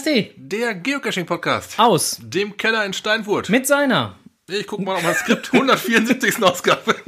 [0.00, 1.78] Podcasty Der Geocaching-Podcast.
[1.78, 3.50] aus Dem Keller in Steinfurt.
[3.50, 4.16] mit seiner.
[4.48, 5.52] Ich gucke mal auf mein Skript.
[5.52, 6.42] 174.
[6.42, 6.96] Ausgabe.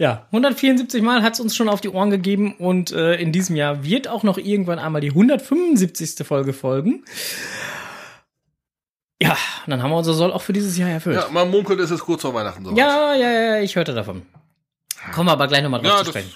[0.00, 3.82] Ja, 174 Mal hat's uns schon auf die Ohren gegeben und äh, in diesem Jahr
[3.84, 6.24] wird auch noch irgendwann einmal die 175.
[6.24, 7.04] Folge folgen.
[9.20, 9.36] Ja,
[9.66, 11.16] dann haben wir unser Soll auch für dieses Jahr erfüllt.
[11.16, 12.76] Ja, man munkelt, es ist kurz vor Weihnachten so.
[12.76, 14.22] Ja, ja, ja, ich hörte davon.
[15.12, 16.32] Kommen wir aber gleich nochmal drauf Ja, zu sprechen.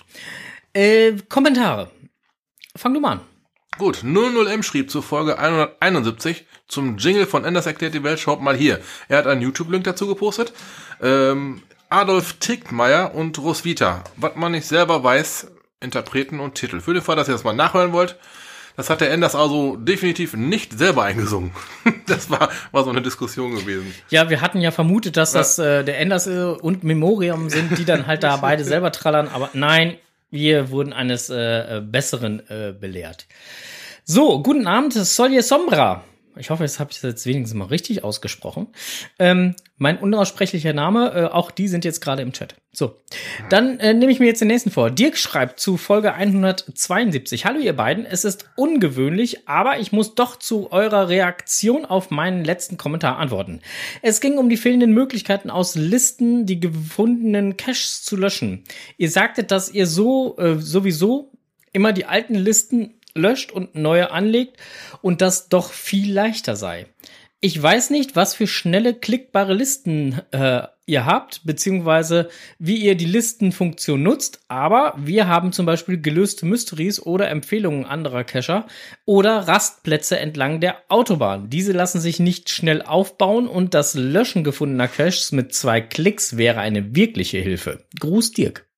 [0.74, 1.88] Äh, Kommentare.
[2.76, 3.20] Fang du mal an.
[3.78, 8.20] Gut, 00M schrieb zur Folge 171 zum Jingle von Enders erklärt die Welt.
[8.20, 8.80] Schaut mal hier.
[9.08, 10.52] Er hat einen YouTube-Link dazu gepostet.
[11.02, 14.04] Ähm, Adolf Tickmeier und Roswitha.
[14.16, 15.50] Was man nicht selber weiß,
[15.80, 16.80] Interpreten und Titel.
[16.80, 18.16] Für den Fall, dass ihr das mal nachhören wollt.
[18.76, 21.52] Das hat der Enders also definitiv nicht selber eingesungen.
[22.06, 23.94] Das war, war so eine Diskussion gewesen.
[24.10, 27.84] Ja, wir hatten ja vermutet, dass das äh, der Enders äh, und Memoriam sind, die
[27.84, 29.96] dann halt da beide selber trallern, aber nein,
[30.32, 31.36] wir wurden eines äh,
[31.76, 33.26] äh, Besseren äh, belehrt.
[34.04, 36.02] So, guten Abend, Solje Sombra.
[36.36, 38.68] Ich hoffe, jetzt habe ich das jetzt wenigstens mal richtig ausgesprochen.
[39.18, 42.54] Ähm, mein unaussprechlicher Name, äh, auch die sind jetzt gerade im Chat.
[42.72, 42.96] So,
[43.50, 44.90] dann äh, nehme ich mir jetzt den nächsten vor.
[44.90, 47.44] Dirk schreibt zu Folge 172.
[47.44, 52.44] Hallo ihr beiden, es ist ungewöhnlich, aber ich muss doch zu eurer Reaktion auf meinen
[52.44, 53.60] letzten Kommentar antworten.
[54.00, 58.64] Es ging um die fehlenden Möglichkeiten aus Listen, die gefundenen Caches zu löschen.
[58.96, 61.30] Ihr sagtet, dass ihr so äh, sowieso
[61.74, 64.56] immer die alten Listen löscht und neue anlegt
[65.00, 66.86] und das doch viel leichter sei.
[67.44, 72.28] Ich weiß nicht, was für schnelle klickbare Listen äh, ihr habt, beziehungsweise
[72.60, 78.22] wie ihr die Listenfunktion nutzt, aber wir haben zum Beispiel gelöste Mysteries oder Empfehlungen anderer
[78.22, 78.68] Cacher
[79.06, 81.50] oder Rastplätze entlang der Autobahn.
[81.50, 86.60] Diese lassen sich nicht schnell aufbauen und das Löschen gefundener Caches mit zwei Klicks wäre
[86.60, 87.86] eine wirkliche Hilfe.
[87.98, 88.68] Gruß Dirk.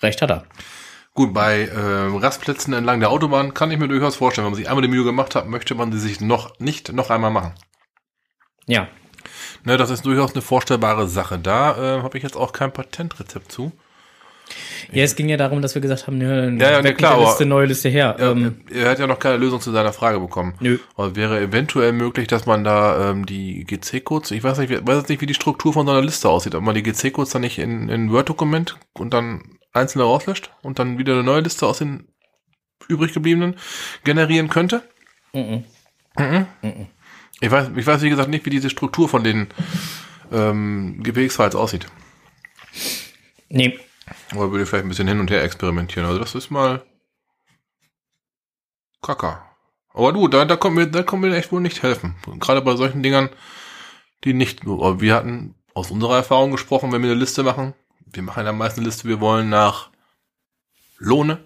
[0.00, 0.46] Recht hat er.
[1.20, 4.70] Gut, bei äh, Rastplätzen entlang der Autobahn kann ich mir durchaus vorstellen, wenn man sich
[4.70, 7.52] einmal die Mühe gemacht hat, möchte man sie sich noch nicht noch einmal machen.
[8.66, 8.88] Ja,
[9.64, 11.38] Ne, das ist durchaus eine vorstellbare Sache.
[11.38, 13.70] Da äh, habe ich jetzt auch kein Patentrezept zu.
[14.90, 17.44] Ja, es ging ja darum, dass wir gesagt haben, ne, Ja, ja, ne, klar, Liste,
[17.44, 18.16] neue Liste her.
[18.18, 20.54] Ja, ähm, er hat ja noch keine Lösung zu seiner Frage bekommen.
[20.60, 20.78] nö.
[20.96, 24.96] Aber wäre eventuell möglich, dass man da ähm, die GC-Codes, ich weiß nicht, ich weiß
[24.96, 27.42] jetzt nicht, wie die Struktur von so einer Liste aussieht, ob man die GC-Codes dann
[27.42, 31.78] nicht in in Word-Dokument und dann einzelne rauslöscht und dann wieder eine neue Liste aus
[31.78, 32.08] den
[32.88, 33.56] übrig gebliebenen
[34.04, 34.82] generieren könnte.
[35.32, 35.64] Mhm.
[37.40, 39.48] Ich weiß, ich weiß wie gesagt nicht, wie diese Struktur von den
[40.32, 41.86] ähm, GPX-Files aussieht.
[43.48, 43.78] Nee.
[44.32, 46.06] Aber würde vielleicht ein bisschen hin und her experimentieren.
[46.06, 46.82] Also das ist mal
[49.02, 49.44] Kacker.
[49.92, 52.14] Aber du, da, da kommt mir, da kommt mir echt wohl nicht helfen.
[52.38, 53.30] Gerade bei solchen Dingern,
[54.24, 57.74] die nicht, aber wir hatten aus unserer Erfahrung gesprochen, wenn wir eine Liste machen.
[58.12, 59.90] Wir machen am meisten eine Liste, wir wollen nach
[60.98, 61.38] Lohne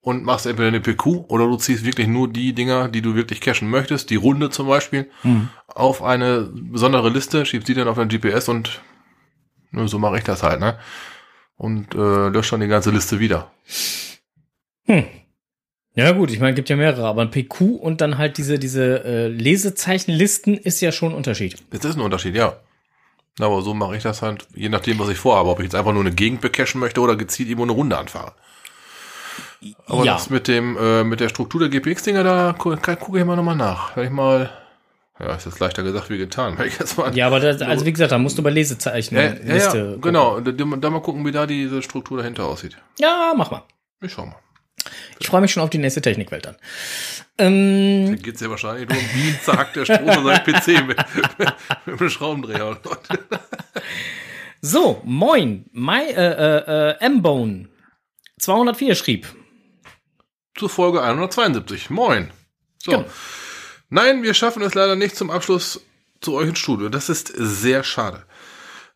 [0.00, 3.40] und machst entweder eine PQ oder du ziehst wirklich nur die Dinger, die du wirklich
[3.40, 5.48] cachen möchtest, die Runde zum Beispiel, Hm.
[5.66, 8.80] auf eine besondere Liste, schiebst die dann auf dein GPS und
[9.70, 10.78] ne, so mache ich das halt, ne?
[11.56, 13.50] Und äh, löscht dann die ganze Liste wieder.
[14.84, 15.04] Hm.
[15.94, 19.04] Ja gut, ich meine, gibt ja mehrere, aber ein PQ und dann halt diese, diese
[19.04, 21.56] äh, Lesezeichenlisten ist ja schon ein Unterschied.
[21.70, 22.60] Das ist ein Unterschied, ja.
[23.40, 25.50] Aber so mache ich das halt, je nachdem, was ich vorhabe.
[25.50, 28.32] Ob ich jetzt einfach nur eine Gegend becachen möchte oder gezielt irgendwo eine Runde anfahre.
[29.86, 30.14] Aber ja.
[30.14, 33.56] das mit dem, äh, mit der Struktur der GPX-Dinger, da gu gucke ich mal nochmal
[33.56, 33.96] nach.
[33.96, 34.50] Wenn ich mal,
[35.20, 36.54] ja, ist jetzt leichter gesagt wie getan.
[36.58, 39.16] Wenn ich jetzt mal, Ja, aber das, also wie gesagt, da musst du bei Lesezeichen
[39.16, 40.40] ja, ja, ja, genau.
[40.40, 42.76] Da, da mal gucken, wie da diese Struktur dahinter aussieht.
[42.98, 43.62] Ja, mach mal.
[44.00, 44.36] Ich schau mal.
[45.18, 46.56] Ich freue mich schon auf die nächste Technikwelt dann.
[47.38, 50.98] Ähm, Da geht's ja wahrscheinlich nur um wie zagt der Strom an seinem PC mit,
[51.86, 52.78] mit einem Schraubendreher.
[54.60, 55.66] so, moin.
[55.72, 57.68] My, äh, äh, äh, M-Bone
[58.38, 59.26] 204 schrieb.
[60.56, 61.90] Zur Folge 172.
[61.90, 62.30] Moin.
[62.78, 62.92] So.
[62.92, 63.04] Ja.
[63.90, 65.80] Nein, wir schaffen es leider nicht zum Abschluss
[66.20, 66.88] zu euch ins Studio.
[66.88, 68.24] Das ist sehr schade.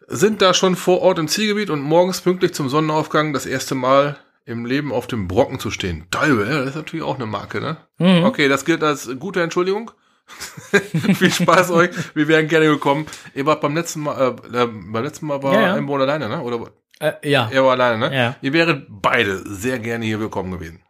[0.09, 4.19] Sind da schon vor Ort im Zielgebiet und morgens pünktlich zum Sonnenaufgang das erste Mal
[4.45, 6.07] im Leben auf dem Brocken zu stehen.
[6.11, 7.77] Geil, das ist natürlich auch eine Marke, ne?
[7.99, 8.25] Mhm.
[8.25, 9.91] Okay, das gilt als gute Entschuldigung.
[11.15, 11.91] Viel Spaß euch.
[12.15, 13.07] Wir wären gerne gekommen.
[13.35, 15.77] Ihr wart beim letzten Mal, äh, äh, beim letzten Mal war Ja, ja.
[15.77, 16.41] Embo alleine, ne?
[16.41, 17.49] Oder Äh, ja.
[17.53, 18.17] er war alleine, ne?
[18.17, 18.37] Ja.
[18.41, 20.81] Ihr wäret beide sehr gerne hier willkommen gewesen.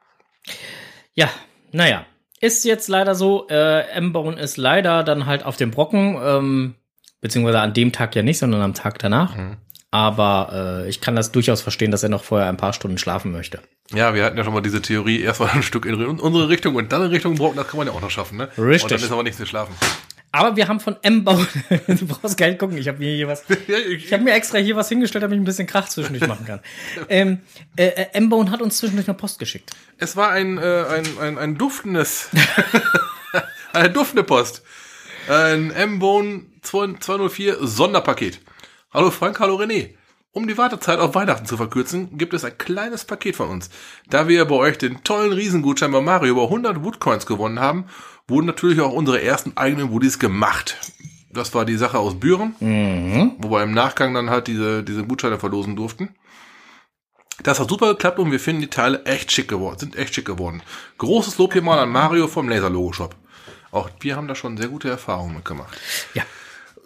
[1.14, 1.28] Ja,
[1.72, 2.06] naja.
[2.40, 6.74] Ist jetzt leider so, äh, M-Bone ist leider dann halt auf dem Brocken, ähm,
[7.20, 9.36] beziehungsweise an dem Tag ja nicht, sondern am Tag danach.
[9.36, 9.56] Mhm.
[9.92, 13.30] Aber äh, ich kann das durchaus verstehen, dass er noch vorher ein paar Stunden schlafen
[13.30, 13.60] möchte.
[13.92, 16.74] Ja, wir hatten ja schon mal diese Theorie, erst mal ein Stück in unsere Richtung
[16.76, 18.48] und dann in Richtung Brocken, das kann man ja auch noch schaffen, ne?
[18.56, 18.84] Richtig.
[18.84, 19.74] Und dann ist aber nichts mit Schlafen.
[20.34, 21.46] Aber wir haben von M-Bone,
[21.86, 23.44] du brauchst gar nicht gucken, ich habe mir hier was,
[23.86, 26.60] ich habe mir extra hier was hingestellt, damit ich ein bisschen Krach zwischendurch machen kann.
[27.10, 27.40] ähm,
[27.76, 29.72] äh, äh, M-Bone hat uns zwischendurch eine Post geschickt.
[29.98, 32.30] Es war ein, äh, ein, ein, ein duftendes,
[33.74, 34.62] eine duftende Post.
[35.28, 38.40] Ein M-Bone 204 Sonderpaket.
[38.94, 39.94] Hallo Frank, hallo René.
[40.32, 43.70] Um die Wartezeit auf Weihnachten zu verkürzen, gibt es ein kleines Paket von uns.
[44.10, 47.86] Da wir bei euch den tollen Riesengutschein bei Mario über 100 Woodcoins gewonnen haben,
[48.28, 50.76] wurden natürlich auch unsere ersten eigenen Woodies gemacht.
[51.30, 53.32] Das war die Sache aus Büren, mhm.
[53.38, 56.14] wo wir im Nachgang dann halt diese, diese Gutscheine verlosen durften.
[57.44, 60.26] Das hat super geklappt und wir finden die Teile echt schick geworden, sind echt schick
[60.26, 60.62] geworden.
[60.98, 63.16] Großes Lob hier mal an Mario vom Laser Logo Shop.
[63.70, 65.80] Auch wir haben da schon sehr gute Erfahrungen mitgemacht.
[66.12, 66.24] Ja.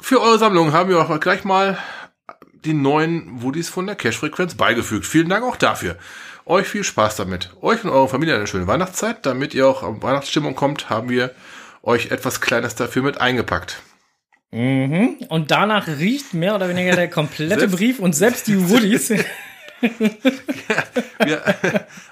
[0.08, 1.78] Für eure Sammlung haben wir auch gleich mal
[2.64, 5.04] die neuen Woodies von der Cash-Frequenz beigefügt.
[5.04, 5.96] Vielen Dank auch dafür.
[6.44, 7.50] Euch viel Spaß damit.
[7.60, 9.26] Euch und eurer Familie eine schöne Weihnachtszeit.
[9.26, 11.34] Damit ihr auch an Weihnachtsstimmung kommt, haben wir
[11.82, 13.82] euch etwas Kleines dafür mit eingepackt.
[14.52, 15.16] Mhm.
[15.28, 19.08] Und danach riecht mehr oder weniger der komplette Brief und selbst die Woodies.
[19.80, 21.40] ja, ja,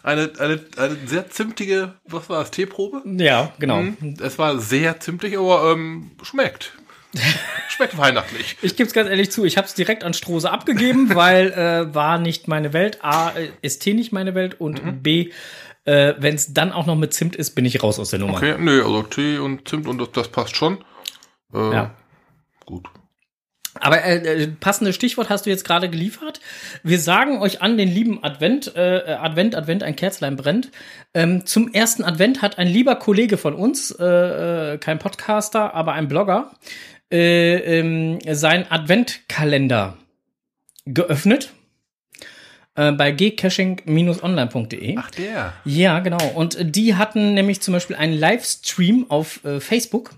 [0.02, 3.02] eine, eine, eine sehr zimtige, was war das, Teeprobe?
[3.22, 3.82] Ja, genau.
[3.82, 4.16] Mhm.
[4.20, 6.72] Es war sehr zimtig, aber ähm, schmeckt.
[7.68, 8.56] Schmeckt weihnachtlich.
[8.62, 11.94] Ich gebe es ganz ehrlich zu, ich habe es direkt an Strose abgegeben, weil äh,
[11.94, 13.04] war nicht meine Welt.
[13.04, 15.02] A, äh, ist Tee nicht meine Welt und mhm.
[15.02, 15.30] B,
[15.84, 18.36] äh, wenn es dann auch noch mit Zimt ist, bin ich raus aus der Nummer.
[18.36, 20.84] Okay, nee, also Tee und Zimt und das, das passt schon.
[21.52, 21.94] Äh, ja.
[22.64, 22.88] Gut.
[23.80, 26.40] Aber äh, äh, passendes Stichwort hast du jetzt gerade geliefert.
[26.82, 30.70] Wir sagen euch an den lieben Advent, äh, Advent, Advent, ein Kerzlein brennt.
[31.12, 35.92] Ähm, zum ersten Advent hat ein lieber Kollege von uns, äh, äh, kein Podcaster, aber
[35.92, 36.52] ein Blogger,
[37.10, 39.96] äh, ähm, sein Adventkalender
[40.86, 41.52] geöffnet
[42.74, 44.96] äh, bei gcaching-online.de.
[44.98, 45.52] Ach der.
[45.64, 46.26] Ja, genau.
[46.34, 50.14] Und die hatten nämlich zum Beispiel einen Livestream auf äh, Facebook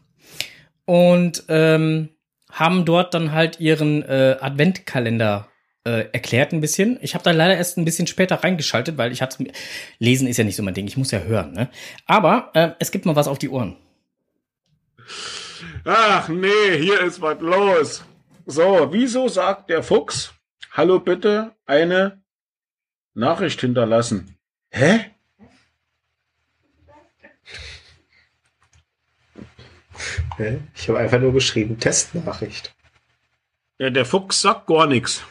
[0.85, 2.11] und ähm,
[2.51, 5.49] haben dort dann halt ihren äh, Adventkalender
[5.85, 6.99] äh, erklärt ein bisschen.
[7.03, 9.45] Ich habe da leider erst ein bisschen später reingeschaltet, weil ich hatte
[9.99, 10.87] lesen ist ja nicht so mein Ding.
[10.87, 11.53] Ich muss ja hören.
[11.53, 11.69] Ne?
[12.07, 13.77] Aber äh, es gibt mal was auf die Ohren.
[15.89, 18.05] Ach nee, hier ist was los.
[18.45, 20.35] So, wieso sagt der Fuchs,
[20.73, 22.23] hallo bitte, eine
[23.15, 24.37] Nachricht hinterlassen?
[24.71, 25.13] Hä?
[30.75, 32.75] Ich habe einfach nur geschrieben, Testnachricht.
[33.79, 35.23] Ja, der Fuchs sagt gar nichts.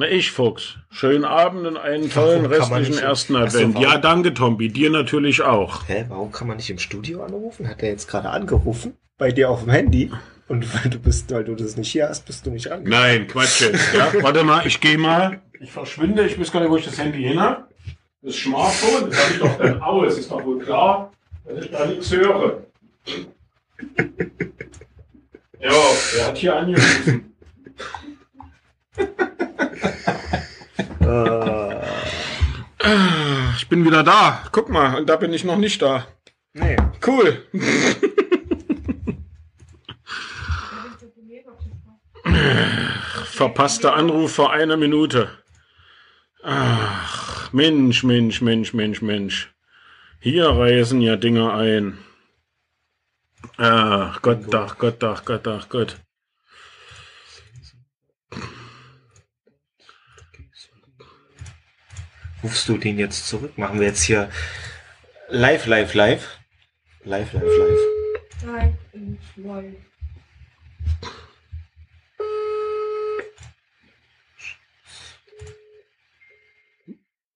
[0.00, 0.76] Na, ich, Fuchs.
[0.88, 3.76] Schönen Abend und einen tollen restlichen ersten Advent.
[3.76, 4.70] So, ja, danke, Tombi.
[4.70, 5.86] Dir natürlich auch.
[5.88, 7.68] Hä, warum kann man nicht im Studio anrufen?
[7.68, 8.96] Hat er jetzt gerade angerufen?
[9.18, 10.10] Bei dir auf dem Handy?
[10.48, 12.98] Und weil du bist, weil du das nicht hier hast, bist du nicht rangegangen.
[12.98, 13.92] Nein, Quatsch jetzt.
[13.92, 15.42] Ja, warte mal, ich gehe mal.
[15.60, 17.64] Ich verschwinde, ich weiß gar nicht, wo ich das Handy hin habe.
[18.22, 20.16] Das Smartphone, das habe ich doch dann aus.
[20.16, 21.12] Ist doch wohl klar,
[21.44, 22.62] dass ich da nichts höre.
[25.60, 25.72] Ja,
[26.20, 27.26] er hat hier angerufen.
[33.56, 34.44] Ich bin wieder da.
[34.52, 36.06] Guck mal, und da bin ich noch nicht da.
[36.52, 36.76] Nee.
[37.06, 37.46] Cool.
[43.24, 45.30] Verpasster Anruf vor einer Minute.
[46.42, 49.54] Ach, Mensch, Mensch, Mensch, Mensch, Mensch.
[50.20, 51.98] Hier reisen ja Dinge ein.
[53.56, 55.96] Ach Gott, ach Gott, ach Gott, ach Gott.
[62.42, 63.58] Rufst du den jetzt zurück?
[63.58, 64.30] Machen wir jetzt hier
[65.28, 66.38] live, live, live?
[67.04, 67.78] Live, live, live.
[68.46, 68.76] Live,
[69.36, 69.74] live.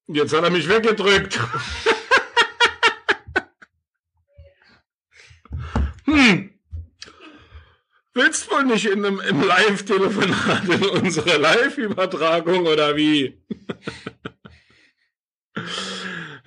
[0.07, 1.39] Jetzt hat er mich weggedrückt.
[6.05, 6.51] hm.
[8.15, 13.43] Willst wohl nicht in einem, im Live-Telefonat in unsere Live-Übertragung oder wie?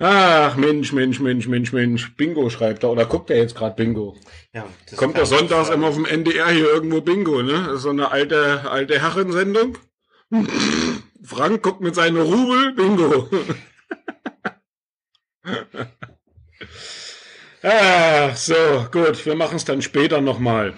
[0.00, 2.14] Ach, Mensch, Mensch, Mensch, Mensch, Mensch.
[2.16, 2.90] Bingo schreibt er.
[2.90, 4.16] Oder guckt er jetzt gerade Bingo?
[4.52, 4.64] Ja,
[4.96, 7.64] Kommt doch sonntags immer auf dem NDR hier irgendwo Bingo, ne?
[7.66, 9.76] Das ist so eine alte, alte Herrensendung.
[11.24, 13.28] Frank guckt mit seinen Rubel, Bingo.
[17.62, 20.74] ah, so, gut, wir machen es dann später nochmal.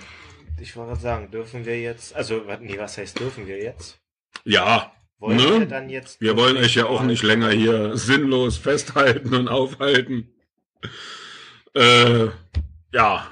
[0.59, 3.99] Ich wollte sagen, dürfen wir jetzt, also, nee, was heißt dürfen wir jetzt?
[4.45, 5.61] Ja, wollen ne?
[5.61, 6.21] wir dann jetzt.
[6.21, 10.33] Wir wollen euch ja auch nicht länger hier sinnlos festhalten und aufhalten.
[11.75, 12.29] Äh,
[12.93, 13.27] ja.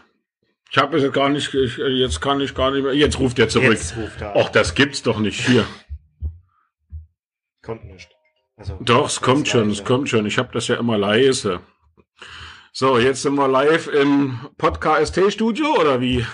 [0.71, 2.92] Ich habe es gar nicht, ich, jetzt kann ich gar nicht mehr.
[2.92, 3.71] Jetzt ruft er zurück.
[3.71, 4.37] Jetzt ruft er.
[4.37, 5.66] Ach, das gibt's doch nicht hier.
[7.62, 8.11] Kommt nicht.
[8.57, 10.26] Also, Doch, es kommt schon, es kommt schon.
[10.26, 11.61] Ich habe das ja immer leise.
[12.73, 16.25] So, jetzt sind wir live im Podcast Studio oder wie?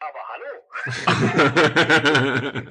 [0.00, 0.46] Aber hallo.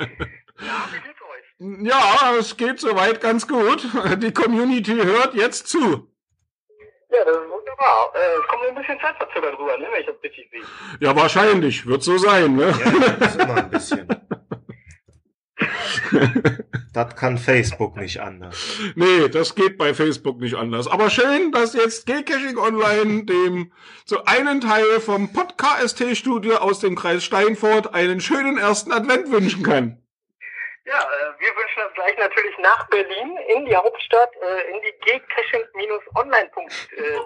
[0.60, 1.16] ja, wie geht's euch?
[1.60, 3.88] Ja, es geht soweit ganz gut.
[4.22, 5.80] Die Community hört jetzt zu.
[7.10, 8.12] Ja, das ist wunderbar.
[8.14, 10.62] Äh, es kommt ein bisschen zeitverzögert rüber, ne, wenn ich das richtig sehe.
[11.00, 11.88] Ja, wahrscheinlich.
[11.88, 12.68] Wird so sein, ne?
[12.68, 14.08] Ja, das ist immer ein bisschen.
[16.94, 18.80] das kann Facebook nicht anders.
[18.96, 20.88] Nee, das geht bei Facebook nicht anders.
[20.88, 23.72] Aber schön, dass jetzt Geocaching Online dem
[24.06, 29.64] zu einen Teil vom Podcast Studio aus dem Kreis Steinfurt einen schönen ersten Advent wünschen
[29.64, 30.04] kann.
[30.88, 34.94] Ja, äh, wir wünschen das gleich natürlich nach Berlin, in die Hauptstadt, äh, in die
[35.01, 37.20] gcaching-online.de.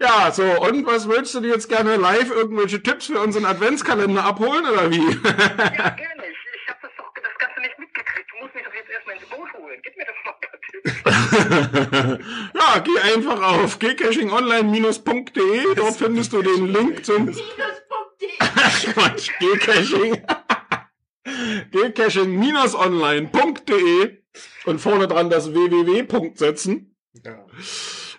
[0.00, 4.24] Ja, so, und was würdest du dir jetzt gerne live irgendwelche Tipps für unseren Adventskalender
[4.24, 4.96] abholen, oder wie?
[4.96, 5.02] ja,
[5.90, 6.26] gerne.
[6.26, 8.30] Ich, ich habe das, doch, das Ganze nicht mitgekriegt.
[8.30, 9.16] Du musst mich doch jetzt erstmal
[9.68, 9.80] holen.
[9.82, 10.92] Gib mir doch mal ein paar Tipps.
[12.60, 15.74] ja, geh einfach auf gcachingonline-.de.
[15.74, 17.28] Dort findest du den Link zum...
[18.38, 20.22] Quatsch, gcaching.
[21.94, 24.18] gcaching-online.de
[24.64, 26.32] und vorne dran das www.
[26.34, 26.96] setzen.
[27.24, 27.46] Ja.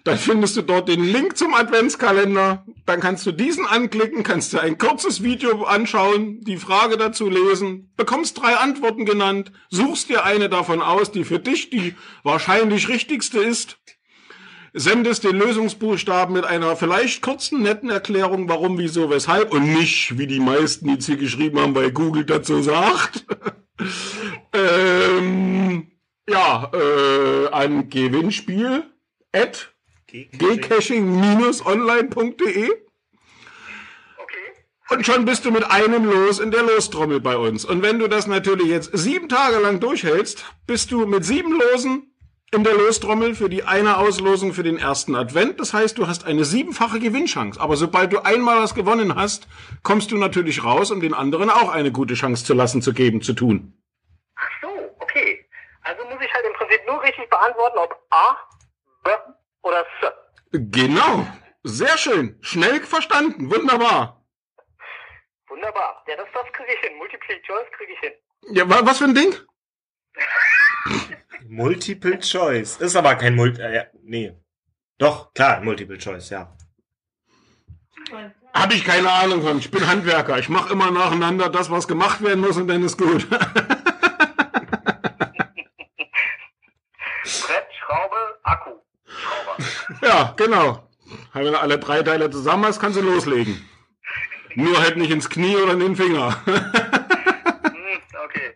[0.04, 2.66] Dann findest du dort den Link zum Adventskalender.
[2.86, 7.92] Dann kannst du diesen anklicken, kannst dir ein kurzes Video anschauen, die Frage dazu lesen,
[7.98, 13.40] bekommst drei Antworten genannt, suchst dir eine davon aus, die für dich die wahrscheinlich richtigste
[13.40, 13.78] ist,
[14.74, 20.28] sendest den Lösungsbuchstaben mit einer vielleicht kurzen, netten Erklärung, warum, wieso, weshalb und nicht, wie
[20.28, 23.26] die meisten, die es hier geschrieben haben, bei Google dazu sagt.
[24.54, 25.92] ähm,
[26.30, 28.84] ja, äh, ein Gewinnspiel
[29.32, 29.74] at
[30.12, 32.70] gcaching-online.de
[34.92, 37.64] und schon bist du mit einem Los in der Lostrommel bei uns.
[37.64, 42.12] Und wenn du das natürlich jetzt sieben Tage lang durchhältst, bist du mit sieben Losen
[42.52, 45.60] in der Lostrommel für die eine Auslosung für den ersten Advent.
[45.60, 47.62] Das heißt, du hast eine siebenfache Gewinnchance.
[47.62, 49.48] Aber sobald du einmal was gewonnen hast,
[49.84, 53.22] kommst du natürlich raus, um den anderen auch eine gute Chance zu lassen, zu geben,
[53.22, 53.80] zu tun.
[54.36, 55.46] Ach so, okay.
[55.84, 58.38] Also muss ich halt im Prinzip nur richtig beantworten, ob A,
[59.04, 59.12] B
[59.64, 60.14] oder S.
[60.52, 61.28] Genau.
[61.64, 62.38] Sehr schön.
[62.42, 63.50] Schnell verstanden.
[63.52, 64.24] Wunderbar.
[65.48, 66.04] Wunderbar.
[66.08, 66.98] Ja, das, das kriege ich hin.
[66.98, 68.14] Multiple Choice kriege ich hin.
[68.52, 69.36] Ja, was für ein Ding?
[71.48, 72.78] Multiple Choice.
[72.78, 73.62] Ist aber kein Multi...
[73.62, 74.34] Äh, nee.
[74.98, 76.56] Doch, klar, Multiple Choice, ja.
[78.54, 79.60] Habe ich keine Ahnung von.
[79.60, 80.40] Ich bin Handwerker.
[80.40, 83.28] Ich mache immer nacheinander das, was gemacht werden muss und dann ist gut.
[90.02, 90.88] Ja, genau.
[91.34, 93.68] Wenn du alle drei Teile zusammen hast, kannst du loslegen.
[94.56, 96.36] Nur halt nicht ins Knie oder in den Finger.
[96.46, 98.56] Hm, okay.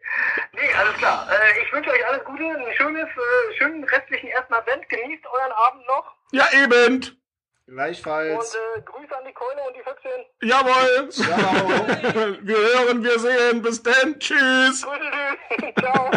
[0.53, 1.27] Nee, alles klar.
[1.31, 4.88] Äh, ich wünsche euch alles Gute, ein schönes, äh, schönen restlichen ersten Advent.
[4.89, 6.15] Genießt euren Abend noch.
[6.31, 7.23] Ja, eben.
[7.67, 8.55] Gleichfalls.
[8.55, 10.25] Und äh, Grüße an die Keule und die Füchsin.
[10.41, 11.09] Jawohl.
[11.09, 12.38] Ciao.
[12.41, 13.62] wir hören, wir sehen.
[13.62, 14.19] Bis dann.
[14.19, 14.83] Tschüss.
[14.83, 16.12] Grüße, Ciao.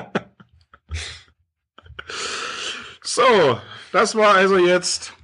[3.02, 3.60] So,
[3.92, 5.15] das war also jetzt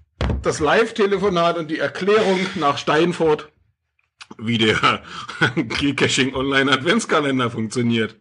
[0.43, 3.51] das Live-Telefonat und die Erklärung nach Steinfurt,
[4.39, 5.03] wie der
[5.57, 8.17] Geocaching Online Adventskalender funktioniert.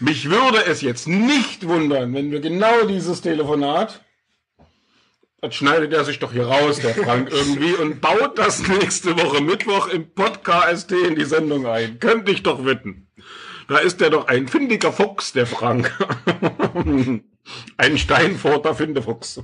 [0.00, 4.04] Mich würde es jetzt nicht wundern, wenn wir genau dieses Telefonat,
[5.40, 9.42] das schneidet er sich doch hier raus, der Frank, irgendwie, und baut das nächste Woche
[9.42, 11.98] Mittwoch im Podcast in die Sendung ein.
[11.98, 13.08] Könnte ich doch wetten.
[13.68, 15.92] Da ist der doch ein findiger Fuchs, der Frank.
[17.76, 19.42] ein Steinfurter Findefuchs.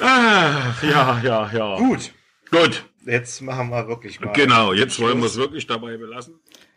[0.00, 1.76] Ah, ja, ja, ja.
[1.76, 2.12] Gut.
[2.50, 2.84] Gut.
[3.04, 4.32] Jetzt machen wir wirklich mal.
[4.32, 6.34] Genau, jetzt wollen wir es wirklich dabei belassen.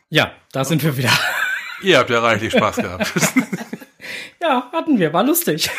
[0.10, 1.12] Ja, da sind wir wieder.
[1.82, 3.12] Ihr habt ja reichlich Spaß gehabt.
[4.42, 5.70] ja, hatten wir, war lustig.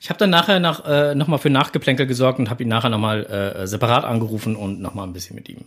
[0.00, 3.26] Ich habe dann nachher nach, äh, nochmal für Nachgeplänkel gesorgt und habe ihn nachher nochmal
[3.26, 5.64] äh, separat angerufen und nochmal ein bisschen mit ihm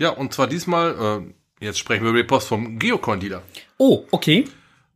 [0.00, 3.42] Ja, und zwar diesmal, äh, Jetzt sprechen wir über die Post vom Geocoin-Dealer.
[3.78, 4.46] Oh, okay.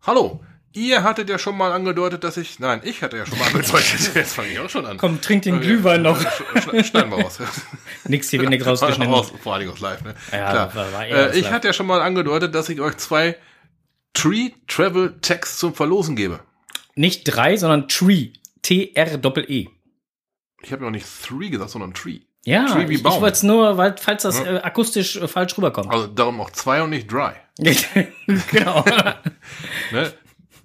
[0.03, 0.41] Hallo.
[0.73, 2.61] Ihr hattet ja schon mal angedeutet, dass ich.
[2.61, 4.11] Nein, ich hatte ja schon mal angedeutet.
[4.15, 4.99] Jetzt fange ich auch schon an.
[4.99, 6.21] Komm, trink den Glühwein noch.
[6.85, 7.39] Schneiden wir raus.
[8.05, 9.13] Nix hier wenig rausgeschnitten.
[9.13, 10.15] Raus, vor allem aus live, ne?
[10.31, 10.75] Ja, Klar.
[10.75, 11.53] War, war äh, ich live.
[11.53, 13.37] hatte ja schon mal angedeutet, dass ich euch zwei
[14.13, 16.41] Tree Travel Tags zum Verlosen gebe.
[16.95, 18.31] Nicht drei, sondern Tree.
[18.63, 19.69] T-R-Doppel-E.
[20.63, 22.21] Ich habe noch nicht Three gesagt, sondern Tree.
[22.45, 24.57] Ja, ich, ich wollte es nur, weil, falls das ja.
[24.57, 25.91] äh, akustisch äh, falsch rüberkommt.
[25.93, 27.33] Also darum auch zwei und nicht dry.
[28.51, 28.85] genau.
[29.93, 30.13] ne?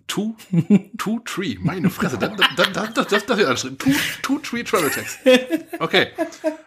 [0.07, 0.35] Two,
[0.97, 1.57] two Tree.
[1.59, 2.17] Meine Fresse.
[2.17, 3.79] Das, das, das, das, das, wird anstrengend.
[3.79, 3.91] Two,
[4.21, 5.17] two Tree Travel Tags.
[5.79, 6.07] Okay.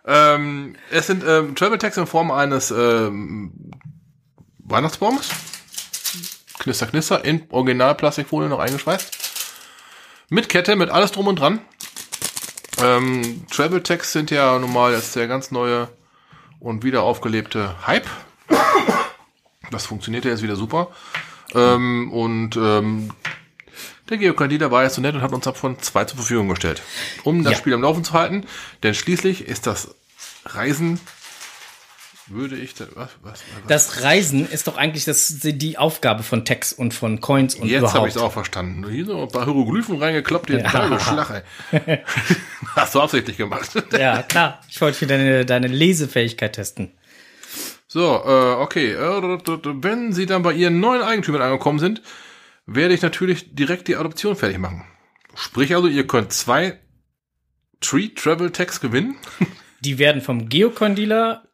[0.04, 3.70] Ähm, es sind ähm, Travel Tags in Form eines ähm,
[4.58, 5.30] Weihnachtsbaums.
[6.58, 7.24] Knister, knister.
[7.24, 9.16] In Originalplastikfolie noch eingeschweißt.
[10.30, 11.60] Mit Kette, mit alles drum und dran.
[12.80, 15.88] Ähm, Travel Tags sind ja normal jetzt der ganz neue
[16.60, 18.06] und wieder aufgelebte Hype.
[19.70, 20.88] Das funktioniert ja jetzt wieder super.
[21.54, 23.10] Ähm, und ähm,
[24.08, 26.82] der Geokandidat war jetzt so nett und hat uns davon zwei zur Verfügung gestellt,
[27.24, 27.58] um das ja.
[27.58, 28.46] Spiel am Laufen zu halten.
[28.82, 29.94] Denn schließlich ist das
[30.44, 31.00] Reisen
[32.30, 33.42] würde ich da, was, was, was?
[33.68, 37.94] Das Reisen ist doch eigentlich das, die Aufgabe von Text und von Coins und Jetzt
[37.94, 38.88] habe ich es auch verstanden.
[38.88, 41.00] Hier sind ein paar Hieroglyphen reingekloppt, die ja.
[41.00, 41.44] Schlache.
[42.76, 43.70] Hast du absichtlich gemacht.
[43.92, 44.60] ja, klar.
[44.68, 46.92] Ich wollte für deine, deine Lesefähigkeit testen.
[47.86, 48.92] So, äh, okay.
[48.92, 49.38] Äh,
[49.82, 52.02] wenn sie dann bei ihren neuen Eigentümern angekommen sind,
[52.66, 54.84] werde ich natürlich direkt die Adoption fertig machen.
[55.34, 56.78] Sprich also, ihr könnt zwei
[57.80, 59.16] Tree Travel Tags gewinnen.
[59.80, 61.47] Die werden vom Geocoin-Dealer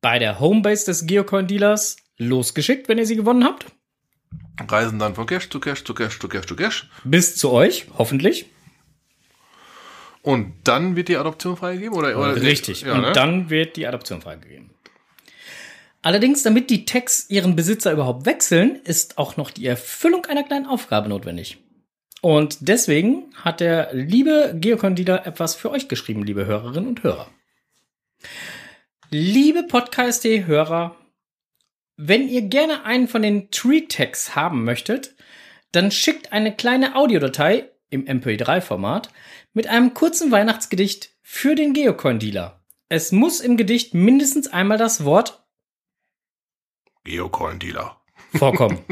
[0.00, 3.66] bei der Homebase des Geocoin-Dealers losgeschickt, wenn ihr sie gewonnen habt.
[4.68, 6.88] Reisen dann von Cash zu Cash zu Cash zu Cash zu Cash.
[7.04, 8.46] Bis zu euch, hoffentlich.
[10.22, 11.96] Und dann wird die Adoption freigegeben?
[11.96, 13.12] Oder, oder Richtig, ja, und ne?
[13.12, 14.70] dann wird die Adoption freigegeben.
[16.02, 20.66] Allerdings, damit die Tags ihren Besitzer überhaupt wechseln, ist auch noch die Erfüllung einer kleinen
[20.66, 21.58] Aufgabe notwendig.
[22.22, 27.28] Und deswegen hat der liebe Geocondiler etwas für euch geschrieben, liebe Hörerinnen und Hörer.
[29.10, 30.96] Liebe Podcast-Hörer,
[31.96, 35.14] wenn ihr gerne einen von den Tree-Tags haben möchtet,
[35.70, 39.12] dann schickt eine kleine Audiodatei im MP3-Format
[39.52, 42.64] mit einem kurzen Weihnachtsgedicht für den Geocoin-Dealer.
[42.88, 45.46] Es muss im Gedicht mindestens einmal das Wort
[47.04, 48.00] Geocoin-Dealer
[48.34, 48.84] vorkommen.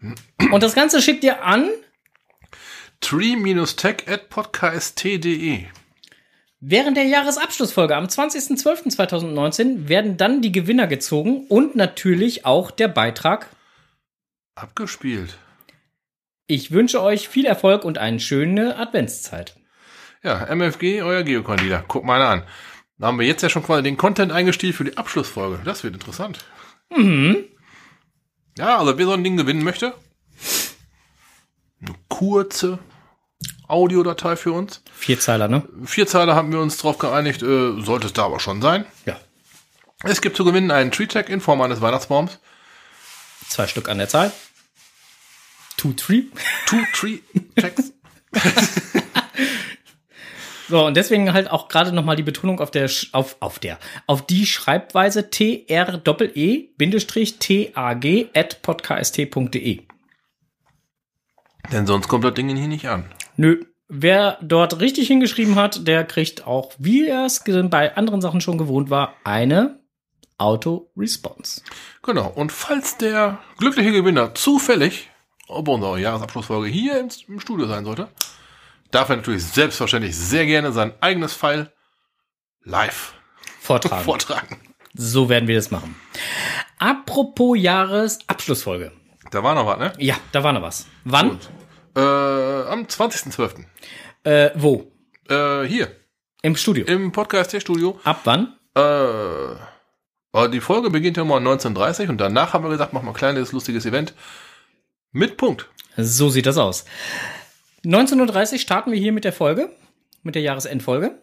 [0.50, 1.70] Und das Ganze schickt ihr an
[3.00, 5.66] tree-tech at podcast.de.
[6.60, 13.48] Während der Jahresabschlussfolge am 20.12.2019 werden dann die Gewinner gezogen und natürlich auch der Beitrag
[14.56, 15.38] abgespielt.
[16.48, 19.54] Ich wünsche euch viel Erfolg und eine schöne Adventszeit.
[20.24, 21.84] Ja, MFG, euer Geokandidat.
[21.86, 22.42] Guck mal an.
[22.98, 25.60] Da haben wir jetzt ja schon quasi den Content eingestielt für die Abschlussfolge.
[25.64, 26.44] Das wird interessant.
[26.90, 27.44] Mhm.
[28.56, 29.94] Ja, also wer so ein Ding gewinnen möchte,
[31.80, 32.80] eine kurze
[33.68, 34.82] Audiodatei für uns.
[34.92, 35.62] Vierzeiler, ne?
[35.84, 38.86] Vierzeiler haben wir uns drauf geeinigt, äh, sollte es da aber schon sein.
[39.06, 39.18] Ja.
[40.04, 42.38] Es gibt zu gewinnen einen Tree Tag in Form eines Weihnachtsbaums.
[43.48, 44.32] Zwei Stück an der Zahl.
[45.76, 46.24] Two Tree.
[46.66, 47.18] Two Tree
[47.56, 47.92] Tags.
[50.68, 54.26] so, und deswegen halt auch gerade nochmal die Betonung auf der, auf, auf der, auf
[54.26, 55.78] die Schreibweise t-r-e-t-a-g
[58.34, 59.82] at podcast.de.
[61.72, 63.04] Denn sonst kommt das Ding hier nicht an.
[63.38, 63.64] Nö.
[63.90, 68.58] Wer dort richtig hingeschrieben hat, der kriegt auch, wie er es bei anderen Sachen schon
[68.58, 69.80] gewohnt war, eine
[70.36, 71.62] Auto-Response.
[72.02, 72.28] Genau.
[72.28, 75.08] Und falls der glückliche Gewinner zufällig,
[75.46, 78.08] ob unsere Jahresabschlussfolge hier im, im Studio sein sollte,
[78.90, 81.72] darf er natürlich selbstverständlich sehr gerne sein eigenes File
[82.64, 83.14] live
[83.60, 84.04] vortragen.
[84.04, 84.60] vortragen.
[84.92, 85.96] So werden wir das machen.
[86.78, 88.92] Apropos Jahresabschlussfolge.
[89.30, 89.92] Da war noch was, ne?
[89.98, 90.86] Ja, da war noch was.
[91.04, 91.30] Wann?
[91.30, 91.48] Gut.
[91.98, 93.64] Äh, am 20.12.
[94.22, 94.92] Äh, wo?
[95.28, 95.90] Äh, hier.
[96.42, 96.86] Im Studio.
[96.86, 97.98] Im Podcast der Studio.
[98.04, 98.54] Ab wann?
[98.76, 103.16] Äh, die Folge beginnt ja mal 19.30 und danach haben wir gesagt, machen wir ein
[103.16, 104.14] kleines, lustiges Event.
[105.10, 105.68] Mit Punkt.
[105.96, 106.84] So sieht das aus.
[107.84, 109.68] 19.30 Uhr starten wir hier mit der Folge,
[110.22, 111.18] mit der Jahresendfolge.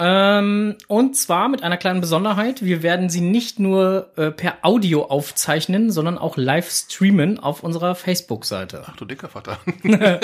[0.00, 2.64] Ähm, und zwar mit einer kleinen Besonderheit.
[2.64, 7.96] Wir werden sie nicht nur äh, per Audio aufzeichnen, sondern auch live streamen auf unserer
[7.96, 8.84] Facebook-Seite.
[8.86, 9.58] Ach du dicker Vater.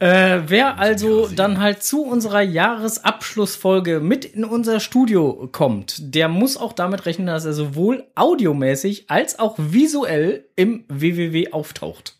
[0.00, 6.58] äh, wer also dann halt zu unserer Jahresabschlussfolge mit in unser Studio kommt, der muss
[6.58, 12.15] auch damit rechnen, dass er sowohl audiomäßig als auch visuell im WWW auftaucht.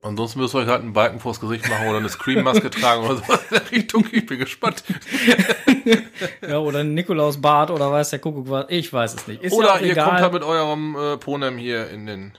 [0.00, 3.16] Ansonsten müsst ihr euch halt einen Balken vors Gesicht machen oder eine Scream-Maske tragen oder
[3.16, 4.06] so in der Richtung.
[4.12, 4.84] Ich bin gespannt.
[6.48, 8.66] ja, oder ein Nikolausbart oder weiß der Kuckuck was.
[8.68, 9.42] Ich weiß es nicht.
[9.42, 10.08] Ist oder ja ihr egal.
[10.08, 12.32] kommt halt mit eurem äh, Ponem hier in den.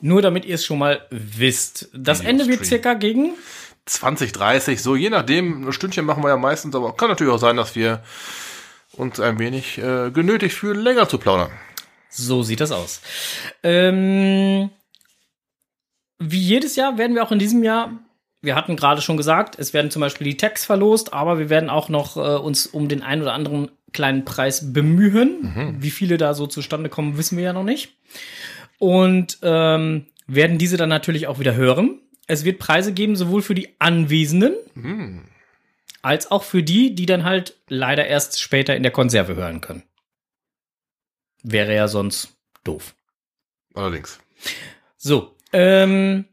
[0.00, 1.88] Nur damit ihr es schon mal wisst.
[1.92, 3.32] Das Ende wird circa gegen
[3.86, 5.66] 20, 30, so je nachdem.
[5.66, 8.04] Ein Stündchen machen wir ja meistens, aber kann natürlich auch sein, dass wir
[8.92, 11.50] uns ein wenig äh, genötigt fühlen, länger zu plaudern.
[12.08, 13.00] So sieht das aus.
[13.64, 14.70] Ähm,
[16.18, 18.04] wie jedes Jahr werden wir auch in diesem Jahr
[18.44, 21.70] wir hatten gerade schon gesagt, es werden zum Beispiel die Tags verlost, aber wir werden
[21.70, 25.38] auch noch äh, uns um den einen oder anderen kleinen Preis bemühen.
[25.40, 25.82] Mhm.
[25.82, 27.96] Wie viele da so zustande kommen, wissen wir ja noch nicht.
[28.78, 32.00] Und ähm, werden diese dann natürlich auch wieder hören.
[32.26, 35.22] Es wird Preise geben, sowohl für die Anwesenden mhm.
[36.02, 39.84] als auch für die, die dann halt leider erst später in der Konserve hören können.
[41.42, 42.94] Wäre ja sonst doof.
[43.74, 44.18] Allerdings.
[44.96, 46.24] So, ähm,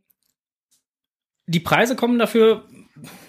[1.46, 2.64] die Preise kommen dafür,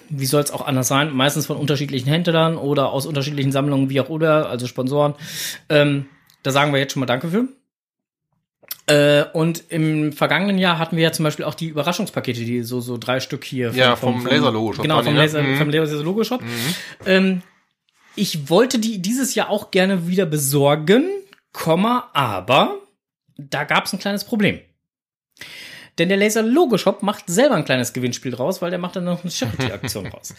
[0.09, 4.01] wie soll es auch anders sein, meistens von unterschiedlichen Händlern oder aus unterschiedlichen Sammlungen, wie
[4.01, 5.15] auch oder, also Sponsoren.
[5.69, 6.07] Ähm,
[6.43, 7.49] da sagen wir jetzt schon mal Danke für.
[8.87, 12.81] Äh, und im vergangenen Jahr hatten wir ja zum Beispiel auch die Überraschungspakete, die so,
[12.81, 13.71] so drei Stück hier.
[13.71, 14.83] Vom, ja, vom, vom Laser-Logo-Shop.
[14.83, 15.57] Genau, vom, Laser, mhm.
[15.57, 16.43] vom Laser-Logo-Shop.
[16.43, 16.75] Mhm.
[17.07, 17.43] Ähm,
[18.17, 21.09] ich wollte die dieses Jahr auch gerne wieder besorgen,
[21.53, 22.79] Komma, aber
[23.37, 24.61] da gab es ein kleines Problem.
[25.99, 29.05] Denn der Laser Logo Shop macht selber ein kleines Gewinnspiel draus, weil der macht dann
[29.05, 30.35] noch eine Charity-Aktion raus.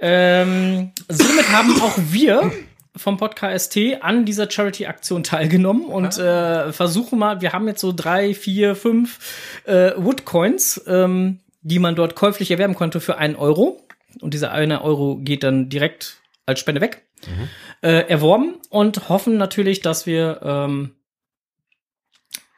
[0.00, 2.50] Ähm, somit haben auch wir
[2.96, 8.34] vom Podcast an dieser Charity-Aktion teilgenommen und äh, versuchen mal, wir haben jetzt so drei,
[8.34, 13.80] vier, fünf äh, Woodcoins, ähm, die man dort käuflich erwerben konnte für einen Euro.
[14.20, 17.02] Und dieser eine Euro geht dann direkt als Spende weg.
[17.26, 17.48] Mhm.
[17.82, 20.94] Äh, erworben und hoffen natürlich, dass wir ähm,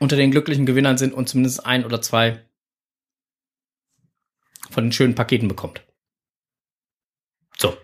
[0.00, 2.44] unter den glücklichen Gewinnern sind und zumindest ein oder zwei
[4.70, 5.82] von den schönen Paketen bekommt.
[7.56, 7.76] So.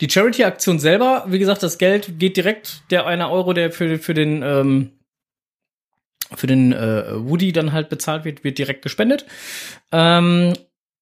[0.00, 4.14] Die Charity-Aktion selber, wie gesagt, das Geld geht direkt, der eine Euro, der für, für
[4.14, 4.92] den, ähm,
[6.34, 9.26] für den äh, Woody dann halt bezahlt wird, wird direkt gespendet.
[9.92, 10.54] Ähm,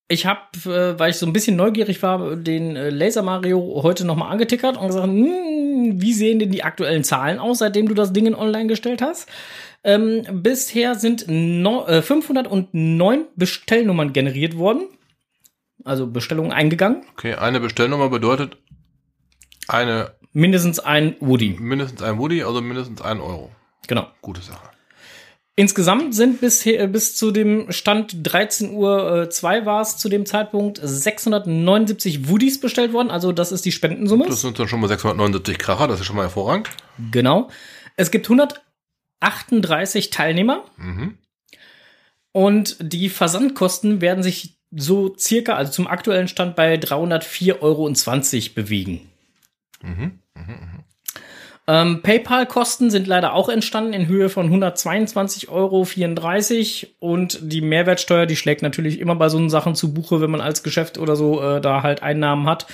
[0.09, 4.07] ich habe, äh, weil ich so ein bisschen neugierig war, den äh, Laser Mario heute
[4.07, 8.13] nochmal angetickert und gesagt, hm, wie sehen denn die aktuellen Zahlen aus, seitdem du das
[8.13, 9.29] Ding in online gestellt hast?
[9.83, 14.89] Ähm, bisher sind no, äh, 509 Bestellnummern generiert worden.
[15.85, 17.05] Also Bestellungen eingegangen.
[17.13, 18.57] Okay, eine Bestellnummer bedeutet
[19.69, 20.13] eine.
[20.33, 21.57] Mindestens ein Woody.
[21.59, 23.51] Mindestens ein Woody, also mindestens ein Euro.
[23.87, 24.07] Genau.
[24.21, 24.76] Gute Sache.
[25.59, 30.27] Insgesamt sind bisher, bis zu dem Stand 13 Uhr äh, 2 war es zu dem
[30.27, 33.11] Zeitpunkt 679 Woodies bestellt worden.
[33.11, 34.27] Also das ist die Spendensumme.
[34.27, 36.69] Das sind dann schon mal 679 Kracher, das ist schon mal hervorragend.
[37.11, 37.49] Genau.
[37.97, 40.63] Es gibt 138 Teilnehmer.
[40.77, 41.17] Mhm.
[42.33, 47.91] Und die Versandkosten werden sich so circa, also zum aktuellen Stand bei 304,20 Euro
[48.55, 49.09] bewegen.
[49.83, 50.19] Mhm.
[50.35, 50.76] Mhm, mh.
[51.69, 55.85] Ähm, PayPal-Kosten sind leider auch entstanden in Höhe von 122,34 Euro
[57.01, 60.63] und die Mehrwertsteuer, die schlägt natürlich immer bei so Sachen zu Buche, wenn man als
[60.63, 62.67] Geschäft oder so äh, da halt Einnahmen hat.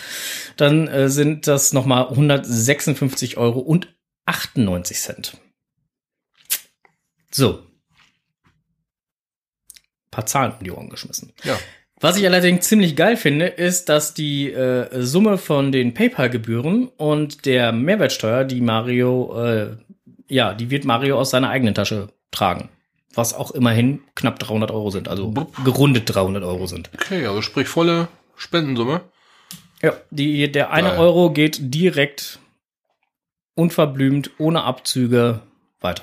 [0.58, 3.94] Dann äh, sind das nochmal 156 Euro und
[4.26, 5.38] 98 Cent.
[7.30, 7.60] So.
[10.04, 11.32] Ein paar Zahlen um die Ohren geschmissen.
[11.44, 11.58] Ja.
[12.02, 17.46] Was ich allerdings ziemlich geil finde, ist, dass die äh, Summe von den PayPal-Gebühren und
[17.46, 19.76] der Mehrwertsteuer, die Mario, äh,
[20.26, 22.70] ja, die wird Mario aus seiner eigenen Tasche tragen.
[23.14, 25.32] Was auch immerhin knapp 300 Euro sind, also
[25.64, 26.90] gerundet 300 Euro sind.
[26.92, 29.02] Okay, also sprich volle Spendensumme.
[29.80, 30.98] Ja, die, der eine geil.
[30.98, 32.40] Euro geht direkt
[33.54, 35.42] unverblümt, ohne Abzüge
[35.80, 36.02] weiter.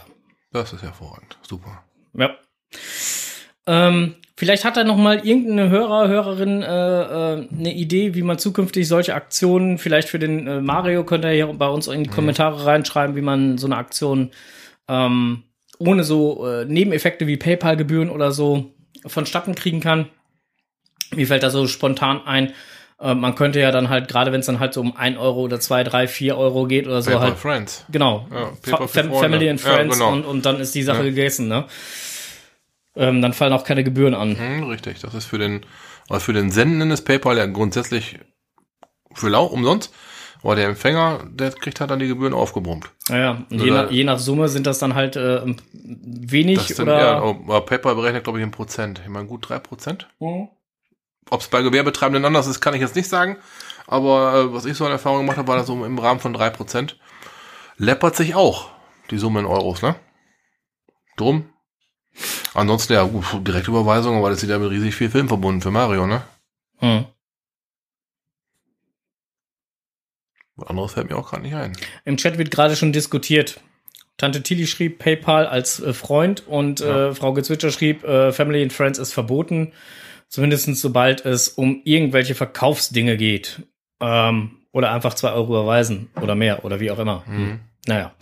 [0.54, 1.38] Das ist hervorragend.
[1.42, 1.84] Super.
[2.14, 2.38] Ja.
[3.70, 8.40] Ähm, Vielleicht hat da noch mal irgendeine Hörer, Hörerin äh, äh, eine Idee, wie man
[8.40, 12.10] zukünftig solche Aktionen, vielleicht für den äh, Mario, könnt ihr hier bei uns in die.
[12.10, 14.32] Kommentare reinschreiben, wie man so eine Aktion
[14.88, 15.44] ähm,
[15.78, 18.72] ohne so äh, Nebeneffekte wie PayPal-Gebühren oder so
[19.06, 20.08] vonstatten kriegen kann.
[21.14, 22.54] Mir fällt da so spontan ein,
[23.02, 25.42] äh, man könnte ja dann halt, gerade wenn es dann halt so um ein Euro
[25.42, 27.38] oder zwei, drei, vier Euro geht oder so Paper halt.
[27.38, 27.86] Friends.
[27.92, 28.26] Genau.
[28.32, 30.14] Ja, Family and Friends ja, genau.
[30.14, 31.04] und, und dann ist die Sache ja.
[31.10, 31.66] gegessen, ne?
[33.00, 34.38] Ähm, dann fallen auch keine Gebühren an.
[34.38, 35.66] Hm, richtig, das ist für den,
[36.10, 38.20] also für den Sendenden ist PayPal ja grundsätzlich
[39.14, 39.94] für lau umsonst.
[40.44, 42.92] Aber der Empfänger, der kriegt halt dann die Gebühren aufgebrummt.
[43.10, 45.42] Naja, und je, nach, je nach Summe sind das dann halt äh,
[45.74, 47.00] wenig sind, oder?
[47.00, 49.02] Ja, aber PayPal berechnet, glaube ich, in Prozent.
[49.04, 50.08] Ich meine, gut drei Prozent.
[50.20, 50.50] Mhm.
[51.30, 53.38] Ob es bei Gewerbetreibenden anders ist, kann ich jetzt nicht sagen.
[53.86, 56.34] Aber äh, was ich so an Erfahrung gemacht habe, war das so im Rahmen von
[56.34, 56.98] drei Prozent.
[57.78, 58.70] Läppert sich auch
[59.12, 59.96] die Summe in Euros, ne?
[61.18, 61.50] Drum
[62.54, 66.08] Ansonsten, ja, gut, Direktüberweisung, aber das ist ja mit riesig viel Film verbunden für Mario,
[66.08, 66.24] ne?
[66.80, 67.06] Hm.
[70.56, 71.78] Was anderes fällt mir auch gerade nicht ein.
[72.06, 73.62] Im Chat wird gerade schon diskutiert.
[74.18, 77.10] Tante Tilly schrieb PayPal als äh, Freund und ja.
[77.10, 79.72] äh, Frau Gezwitscher schrieb, äh, Family and Friends ist verboten.
[80.28, 83.64] Zumindest sobald es um irgendwelche Verkaufsdinge geht.
[84.02, 87.24] Ähm, oder einfach zwei Euro überweisen oder mehr oder wie auch immer.
[87.26, 87.60] Mhm.
[87.88, 88.14] Naja.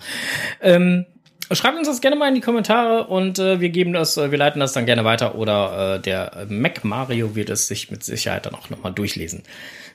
[0.62, 1.06] Ähm,
[1.52, 4.38] schreibt uns das gerne mal in die Kommentare und äh, wir geben das, äh, wir
[4.38, 8.46] leiten das dann gerne weiter oder äh, der Mac Mario wird es sich mit Sicherheit
[8.46, 9.44] dann auch nochmal durchlesen.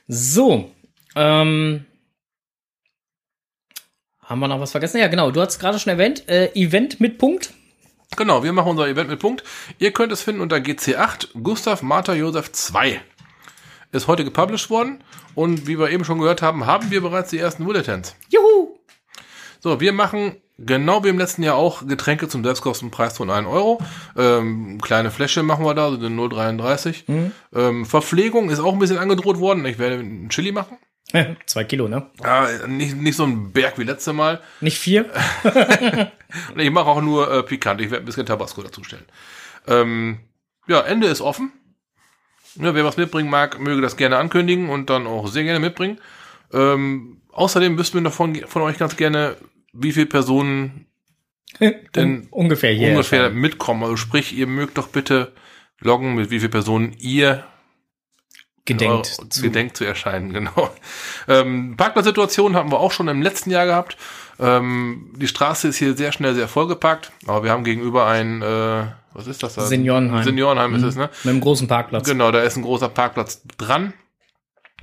[0.07, 0.71] So,
[1.15, 1.85] ähm,
[4.23, 4.99] haben wir noch was vergessen?
[4.99, 5.31] Ja, genau.
[5.31, 7.53] Du hast gerade schon erwähnt, äh, Event mit Punkt.
[8.15, 9.43] Genau, wir machen unser Event mit Punkt.
[9.79, 13.01] Ihr könnt es finden unter GC8 Gustav Martha Josef 2.
[13.91, 15.03] Ist heute gepublished worden
[15.35, 18.15] und wie wir eben schon gehört haben, haben wir bereits die ersten Bulletins.
[18.29, 18.79] Juhu!
[19.63, 23.81] So, wir machen genau wie im letzten Jahr auch Getränke zum Selbstkostenpreis von 1 Euro.
[24.17, 27.03] Ähm, kleine Fläschchen machen wir da, so den 0,33.
[27.07, 27.31] Mhm.
[27.55, 29.65] Ähm, Verpflegung ist auch ein bisschen angedroht worden.
[29.65, 30.77] Ich werde einen Chili machen.
[31.45, 32.07] Zwei Kilo, ne?
[32.21, 34.41] Ja, nicht, nicht so ein Berg wie letzte Mal.
[34.59, 35.05] Nicht vier?
[36.53, 37.79] Und ich mache auch nur äh, pikant.
[37.79, 39.05] Ich werde ein bisschen Tabasco dazustellen.
[39.67, 40.19] Ähm,
[40.67, 41.53] ja, Ende ist offen.
[42.55, 45.99] Ja, wer was mitbringen mag, möge das gerne ankündigen und dann auch sehr gerne mitbringen.
[46.51, 49.37] Ähm, außerdem wüssten wir noch von, von euch ganz gerne,
[49.73, 50.87] wie viele Personen
[51.95, 53.83] denn ungefähr hier ungefähr mitkommen.
[53.83, 55.33] Also sprich, ihr mögt doch bitte
[55.79, 57.43] loggen, mit wie viele Personen ihr
[58.65, 59.41] gedenkt, zu.
[59.41, 60.71] gedenkt zu erscheinen, genau.
[61.27, 63.97] Ähm, Parkplatzsituation hatten wir auch schon im letzten Jahr gehabt.
[64.39, 68.85] Ähm, die Straße ist hier sehr schnell sehr vollgepackt, aber wir haben gegenüber ein, äh,
[69.13, 69.61] was ist das da?
[69.61, 70.23] Seniorenheim.
[70.23, 70.77] Seniorenheim mhm.
[70.77, 71.09] ist es, ne?
[71.23, 72.07] Mit einem großen Parkplatz.
[72.07, 73.93] Genau, da ist ein großer Parkplatz dran.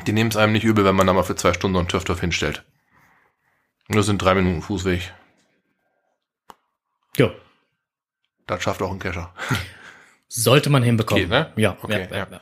[0.06, 1.88] Die nehmen es einem nicht übel, wenn man da mal für zwei Stunden so einen
[1.88, 2.64] TÜV hinstellt.
[3.92, 5.12] Das sind drei Minuten Fußweg.
[7.16, 7.30] Ja.
[8.46, 9.34] Das schafft auch ein Kescher.
[10.28, 11.24] Sollte man hinbekommen.
[11.24, 11.52] Geht, ne?
[11.56, 12.26] Ja, okay, ja, ja.
[12.30, 12.40] ja.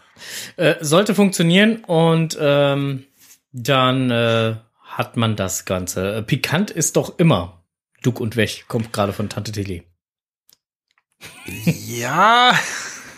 [0.63, 3.07] Äh, sollte funktionieren und ähm,
[3.53, 6.17] dann äh, hat man das Ganze.
[6.17, 7.65] Äh, pikant ist doch immer
[8.03, 9.85] Duck und Weg, kommt gerade von Tante Tilly.
[11.87, 12.53] Ja.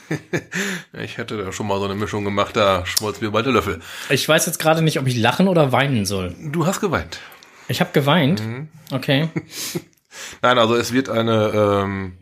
[0.92, 3.80] ich hätte da schon mal so eine Mischung gemacht, da schmolz mir bald der Löffel.
[4.08, 6.34] Ich weiß jetzt gerade nicht, ob ich lachen oder weinen soll.
[6.38, 7.20] Du hast geweint.
[7.70, 8.44] Ich habe geweint.
[8.44, 8.68] Mhm.
[8.90, 9.28] Okay.
[10.42, 12.18] Nein, also es wird eine ähm,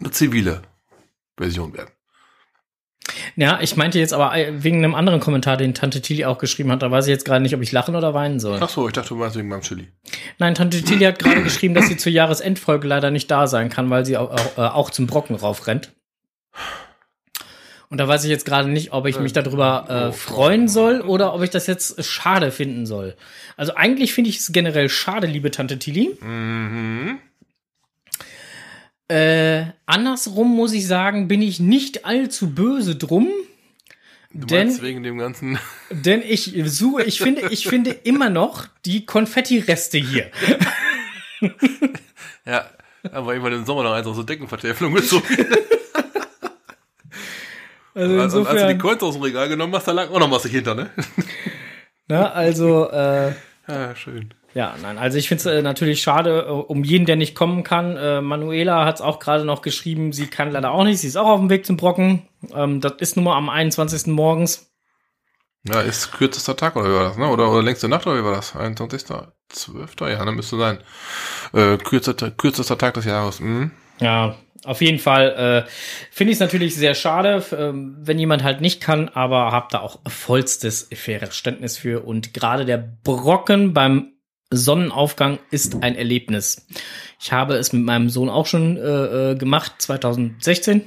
[0.00, 0.62] eine zivile
[1.36, 1.90] Version werden.
[3.36, 6.72] Ja, ich meinte jetzt aber äh, wegen einem anderen Kommentar, den Tante Tilly auch geschrieben
[6.72, 6.82] hat.
[6.82, 8.58] Da weiß ich jetzt gerade nicht, ob ich lachen oder weinen soll.
[8.60, 9.88] Ach so, ich dachte, du meinst wegen meinem Chili.
[10.38, 13.90] Nein, Tante Tilly hat gerade geschrieben, dass sie zur Jahresendfolge leider nicht da sein kann,
[13.90, 15.92] weil sie auch, auch, äh, auch zum Brocken raufrennt.
[17.88, 21.34] Und da weiß ich jetzt gerade nicht, ob ich mich darüber äh, freuen soll oder
[21.34, 23.16] ob ich das jetzt schade finden soll.
[23.56, 26.16] Also eigentlich finde ich es generell schade, liebe Tante Tilly.
[26.20, 27.18] Mhm.
[29.08, 33.28] Äh, andersrum muss ich sagen, bin ich nicht allzu böse drum.
[34.32, 35.58] Du denn, wegen dem ganzen.
[35.90, 40.30] Denn ich suche, ich finde, ich finde immer noch die Konfetti-Reste hier.
[42.44, 42.68] ja,
[43.12, 45.24] aber immer den Sommer noch einfach so Deckenvertäfelung gezogen.
[47.96, 50.30] Also insofern, als du die Coins aus dem Regal genommen hast, da lag auch noch
[50.30, 50.90] was hinter, ne?
[52.08, 53.32] Na, also, äh,
[53.68, 54.32] Ja, schön.
[54.54, 57.62] Ja, nein, also ich finde es äh, natürlich schade äh, um jeden, der nicht kommen
[57.62, 57.96] kann.
[57.96, 61.16] Äh, Manuela hat es auch gerade noch geschrieben, sie kann leider auch nicht, sie ist
[61.16, 62.22] auch auf dem Weg zum Brocken.
[62.54, 64.06] Ähm, das ist nur mal am 21.
[64.06, 64.70] morgens.
[65.64, 67.28] Ja, ist kürzester Tag oder wie war das, ne?
[67.28, 68.54] Oder, oder längste Nacht oder wie war das?
[68.54, 69.04] 21.
[69.48, 69.94] 12.
[70.00, 70.78] Ja, dann müsste sein.
[71.52, 73.40] Äh, kürzester, kürzester Tag des Jahres.
[73.40, 73.72] Mhm.
[73.98, 75.70] Ja, auf jeden Fall äh,
[76.10, 79.80] finde ich es natürlich sehr schade, äh, wenn jemand halt nicht kann, aber habe da
[79.80, 82.04] auch vollstes Verständnis für.
[82.04, 84.12] Und gerade der Brocken beim
[84.50, 86.66] Sonnenaufgang ist ein Erlebnis.
[87.20, 90.86] Ich habe es mit meinem Sohn auch schon äh, äh gemacht, 2016.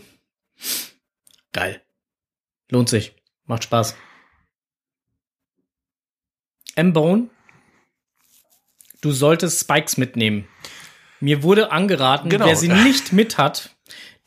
[1.51, 1.82] Geil.
[2.69, 3.13] Lohnt sich.
[3.45, 3.95] Macht Spaß.
[6.75, 7.29] M-Bone,
[9.01, 10.47] du solltest Spikes mitnehmen.
[11.19, 12.45] Mir wurde angeraten, genau.
[12.45, 13.75] wer sie nicht mit hat,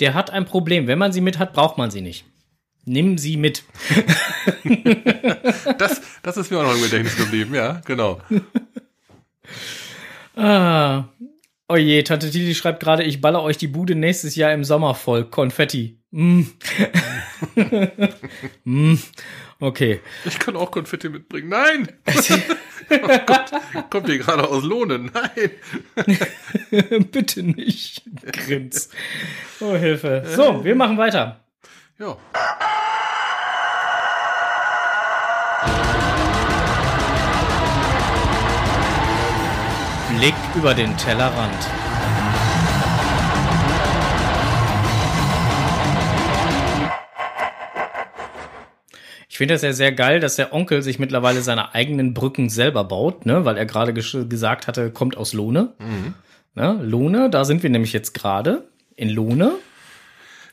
[0.00, 0.86] der hat ein Problem.
[0.86, 2.24] Wenn man sie mit hat, braucht man sie nicht.
[2.84, 3.62] Nimm sie mit.
[5.78, 8.20] das, das ist mir auch noch im Gedächtnis geblieben, ja, genau.
[10.34, 11.04] Ah.
[11.68, 14.94] Oh je, Tante Tili schreibt gerade, ich baller euch die Bude nächstes Jahr im Sommer
[14.94, 15.24] voll.
[15.24, 15.98] Konfetti.
[16.10, 16.42] Mm.
[18.64, 18.98] mm.
[19.60, 20.00] Okay.
[20.24, 21.48] Ich kann auch Konfetti mitbringen.
[21.48, 21.88] Nein!
[23.02, 23.50] oh Gott,
[23.90, 25.10] kommt ihr gerade aus Lohnen?
[25.12, 25.50] Nein!
[27.10, 28.02] Bitte nicht.
[28.32, 28.90] Grins.
[29.60, 30.24] Oh, Hilfe.
[30.34, 31.40] So, wir machen weiter.
[31.98, 32.16] Ja.
[40.18, 41.91] Blick über den Tellerrand.
[49.32, 52.84] Ich finde das ja sehr geil, dass der Onkel sich mittlerweile seine eigenen Brücken selber
[52.84, 53.46] baut, ne?
[53.46, 55.72] weil er gerade gesagt hatte, kommt aus Lohne.
[55.78, 56.12] Mhm.
[56.54, 56.78] Ne?
[56.82, 58.64] Lohne, da sind wir nämlich jetzt gerade
[58.94, 59.52] in Lohne.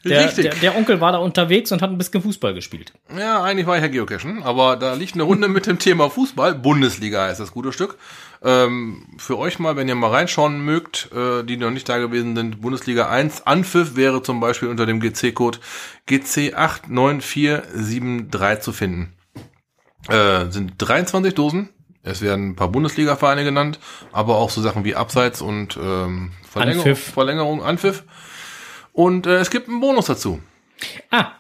[0.06, 0.44] Der, Richtig.
[0.44, 2.94] Der, der, Onkel war da unterwegs und hat ein bisschen Fußball gespielt.
[3.18, 6.56] Ja, eigentlich war ich ja Geocachen, aber da liegt eine Runde mit dem Thema Fußball.
[6.56, 7.98] Bundesliga heißt das gute Stück.
[8.42, 12.34] Ähm, für euch mal, wenn ihr mal reinschauen mögt, äh, die noch nicht da gewesen
[12.36, 15.60] sind, Bundesliga 1, Anpfiff wäre zum Beispiel unter dem GC-Code
[16.08, 19.14] GC89473 zu finden.
[20.08, 21.68] Äh, sind 23 Dosen.
[22.02, 23.82] Es werden ein paar Bundesliga-Vereine genannt,
[24.14, 27.14] aber auch so Sachen wie Abseits und ähm, Verlängerung, Anpfiff.
[27.14, 28.04] Verlängerung, Anpfiff.
[28.94, 30.42] Und äh, es gibt einen Bonus dazu.
[31.12, 31.34] Ah.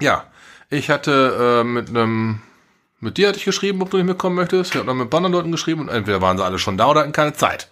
[0.00, 0.26] Ja,
[0.70, 2.42] ich hatte äh, mit einem,
[3.04, 4.74] mit dir hatte ich geschrieben, ob du nicht mitkommen möchtest.
[4.74, 7.00] Ich habe noch mit ein Leuten geschrieben und entweder waren sie alle schon da oder
[7.00, 7.68] hatten keine Zeit.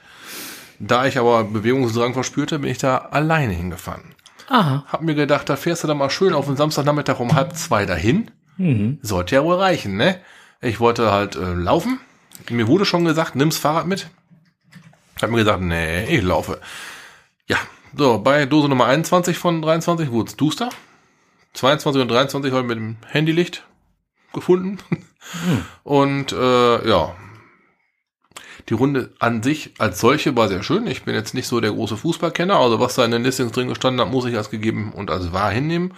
[0.79, 4.15] Da ich aber Bewegungsdrang verspürte, bin ich da alleine hingefahren.
[4.49, 4.85] Aha.
[4.87, 7.87] Hab mir gedacht, da fährst du dann mal schön auf den Samstagnachmittag um halb zwei
[7.87, 8.31] dahin.
[8.59, 8.99] Mhm.
[9.01, 10.21] Sollte ja wohl reichen, ne?
[10.61, 11.99] Ich wollte halt äh, laufen.
[12.51, 14.09] Mir wurde schon gesagt, nimm's Fahrrad mit.
[15.21, 16.61] Hab mir gesagt, nee, ich laufe.
[17.47, 17.57] Ja,
[17.97, 20.69] so, bei Dose Nummer 21 von 23 wurde es duster.
[21.55, 23.67] 22 und 23 habe ich mit dem Handylicht
[24.33, 24.79] gefunden.
[25.31, 25.65] Hm.
[25.85, 27.15] Und äh, ja,
[28.69, 30.87] die Runde an sich als solche war sehr schön.
[30.87, 33.69] Ich bin jetzt nicht so der große Fußballkenner, also was da in den Listings drin
[33.69, 35.95] gestanden hat, muss ich als gegeben und als wahr hinnehmen.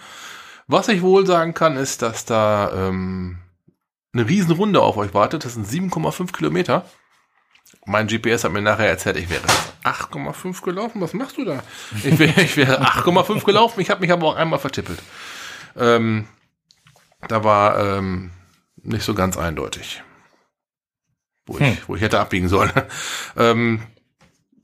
[0.67, 3.37] Was ich wohl sagen kann, ist, dass da ähm,
[4.13, 5.45] eine Riesenrunde auf euch wartet.
[5.45, 6.85] Das sind 7,5 Kilometer.
[7.85, 9.45] Mein GPS hat mir nachher erzählt, ich wäre
[9.83, 11.01] 8,5 gelaufen.
[11.01, 11.61] Was machst du da?
[12.03, 13.79] Ich wäre, ich wäre 8,5 gelaufen.
[13.79, 14.99] Ich habe mich aber auch einmal vertippelt.
[15.77, 16.27] Ähm,
[17.27, 18.31] da war ähm,
[18.85, 20.03] nicht so ganz eindeutig,
[21.45, 21.77] wo ich, hm.
[21.87, 22.71] wo ich hätte abbiegen sollen.
[23.37, 23.81] ähm,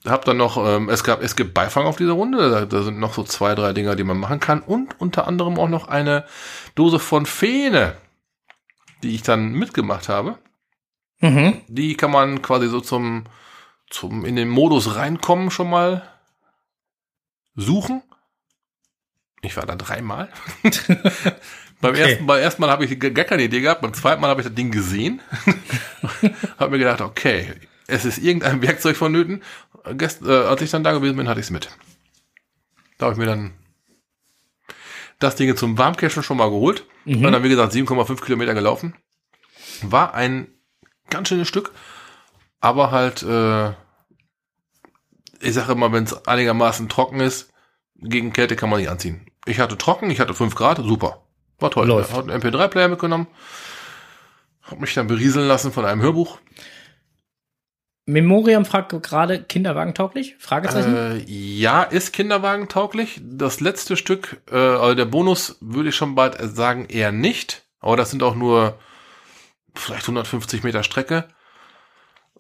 [0.06, 2.50] hab dann noch, ähm, es gab, es gibt Beifang auf dieser Runde.
[2.50, 5.60] Da, da sind noch so zwei, drei Dinger, die man machen kann und unter anderem
[5.60, 6.26] auch noch eine
[6.74, 7.98] Dose von Fähne,
[9.04, 10.40] die ich dann mitgemacht habe.
[11.20, 11.62] Mhm.
[11.68, 13.26] Die kann man quasi so zum,
[13.90, 16.02] zum in den Modus reinkommen schon mal
[17.56, 18.02] suchen.
[19.44, 20.30] Ich war da dreimal.
[21.82, 22.02] beim, okay.
[22.02, 24.48] ersten, beim ersten Mal habe ich gar keine Idee gehabt, beim zweiten Mal habe ich
[24.48, 25.22] das Ding gesehen.
[26.60, 27.54] habe mir gedacht, okay,
[27.88, 29.44] es ist irgendein Werkzeug vonnöten.
[29.98, 31.70] Gest, äh, als ich dann da gewesen bin, hatte ich es mit.
[32.98, 33.54] Da habe ich mir dann
[35.20, 36.86] das Ding zum Warmcashen schon mal geholt.
[37.06, 37.26] Mhm.
[37.26, 38.96] Und dann, wie gesagt, 7,5 Kilometer gelaufen.
[39.82, 40.48] War ein
[41.10, 41.72] ganz schönes Stück.
[42.60, 43.70] Aber halt, äh,
[45.40, 47.52] ich sage immer, wenn es einigermaßen trocken ist,
[47.96, 49.26] gegen Kälte kann man nicht anziehen.
[49.46, 51.24] Ich hatte trocken, ich hatte 5 Grad, super.
[51.62, 51.88] War toll.
[51.88, 52.14] Läuft.
[52.14, 53.28] Hat einen MP3-Player mitgenommen.
[54.64, 56.40] Hab mich dann berieseln lassen von einem Hörbuch.
[58.06, 60.36] Memoriam fragt gerade Kinderwagentauglich?
[60.40, 60.96] Fragezeichen?
[60.96, 63.22] Äh, ja, ist Kinderwagentauglich.
[63.24, 67.64] Das letzte Stück, äh, also der Bonus würde ich schon bald sagen, eher nicht.
[67.80, 68.80] Aber das sind auch nur
[69.76, 71.28] vielleicht 150 Meter Strecke,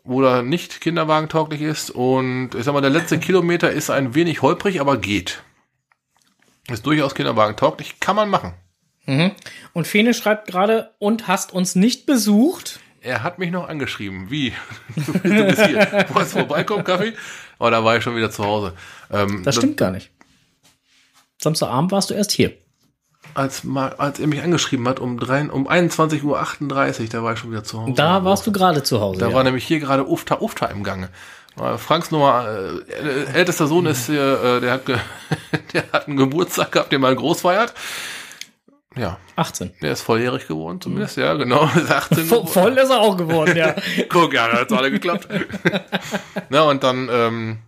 [0.03, 1.91] wo da nicht kinderwagentauglich ist.
[1.91, 5.43] Und ich sag mal, der letzte Kilometer ist ein wenig holprig, aber geht.
[6.69, 8.55] Ist durchaus kinderwagentauglich, kann man machen.
[9.05, 9.31] Mhm.
[9.73, 12.79] Und Fene schreibt gerade, und hast uns nicht besucht?
[13.01, 14.29] Er hat mich noch angeschrieben.
[14.29, 14.53] Wie?
[14.95, 16.05] du bist hier.
[16.09, 17.13] Wolltest vorbeikommen, Kaffee?
[17.57, 18.73] Aber oh, da war ich schon wieder zu Hause.
[19.11, 20.11] Ähm, das stimmt das, gar nicht.
[21.39, 22.53] Samstagabend warst du erst hier
[23.33, 27.39] als, mal, als er mich angeschrieben hat, um, drei, um 21.38 Uhr, da war ich
[27.39, 27.93] schon wieder zu Hause.
[27.95, 29.19] Da warst du gerade zu Hause.
[29.19, 29.33] Da ja.
[29.33, 31.09] war nämlich hier gerade Ufta Ufta im Gange.
[31.77, 32.47] Franks Nummer,
[32.87, 34.87] äh, ältester Sohn ist hier, äh, der hat,
[35.73, 37.73] der hat einen Geburtstag gehabt, den man groß feiert.
[38.95, 39.17] Ja.
[39.37, 39.73] 18.
[39.81, 41.65] Der ist volljährig geworden, zumindest, ja, genau.
[41.75, 43.73] Ist 18 voll, voll ist er auch geworden, ja.
[44.09, 45.29] Guck, ja, da hat's alle geklappt.
[46.49, 47.59] Na, und dann ähm,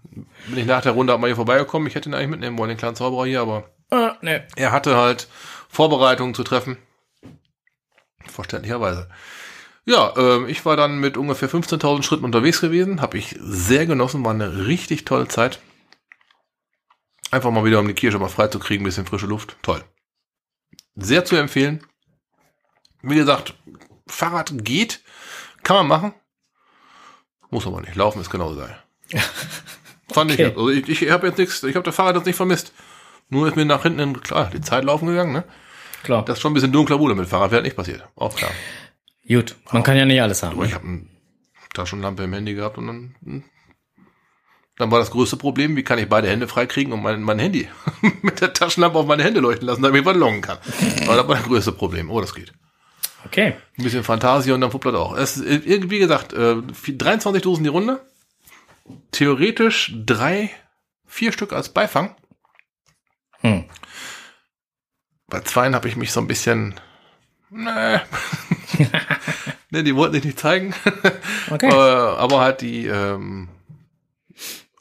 [0.47, 1.88] bin ich nach der Runde mal hier vorbeigekommen.
[1.88, 4.41] Ich hätte ihn eigentlich mitnehmen wollen, den kleinen Zauberer hier, aber Ah, nee.
[4.55, 5.27] Er hatte halt
[5.69, 6.77] Vorbereitungen zu treffen.
[8.25, 9.07] Verständlicherweise.
[9.86, 13.01] Ja, äh, ich war dann mit ungefähr 15.000 Schritten unterwegs gewesen.
[13.01, 15.59] Habe ich sehr genossen, war eine richtig tolle Zeit.
[17.29, 19.57] Einfach mal wieder, um die Kirche mal frei zu kriegen, ein bisschen frische Luft.
[19.62, 19.83] Toll.
[20.95, 21.86] Sehr zu empfehlen.
[23.01, 23.56] Wie gesagt,
[24.08, 25.01] Fahrrad geht,
[25.63, 26.13] kann man machen.
[27.49, 27.95] Muss aber nicht.
[27.95, 28.77] Laufen ist genauso geil.
[30.12, 30.47] Fand okay.
[30.47, 30.47] ich.
[30.49, 32.74] Also ich, ich habe jetzt nichts, ich habe das Fahrrad jetzt nicht vermisst.
[33.30, 35.43] Nur ist mir nach hinten, klar, die Zeit laufen gegangen, ne?
[36.03, 36.26] Klar.
[36.26, 38.07] Das ist schon ein bisschen dunkler wurde mit Fahrrad, wäre nicht passiert.
[38.15, 38.51] Auch klar.
[39.28, 39.86] Gut, man oh.
[39.86, 40.55] kann ja nicht alles haben.
[40.55, 41.07] Aber ich habe eine
[41.74, 43.43] Taschenlampe im Handy gehabt und dann, hm.
[44.78, 47.67] Dann war das größte Problem, wie kann ich beide Hände freikriegen und mein, mein Handy
[48.21, 50.57] mit der Taschenlampe auf meine Hände leuchten lassen, damit ich ballongen kann.
[51.03, 52.09] Aber das war das größte Problem.
[52.09, 52.53] Oh, das geht.
[53.26, 53.55] Okay.
[53.78, 55.15] Ein bisschen Fantasie und dann puppert auch.
[55.15, 58.01] Es ist, wie gesagt, 23 äh, Dosen die Runde.
[59.11, 60.49] Theoretisch drei,
[61.05, 62.15] vier Stück als Beifang.
[63.39, 63.65] Hm.
[65.28, 66.80] Bei zweien habe ich mich so ein bisschen.
[67.49, 67.99] Nee.
[69.69, 70.74] nee, die wollten sich nicht zeigen.
[71.49, 71.69] Okay.
[71.69, 73.49] äh, aber halt die ähm,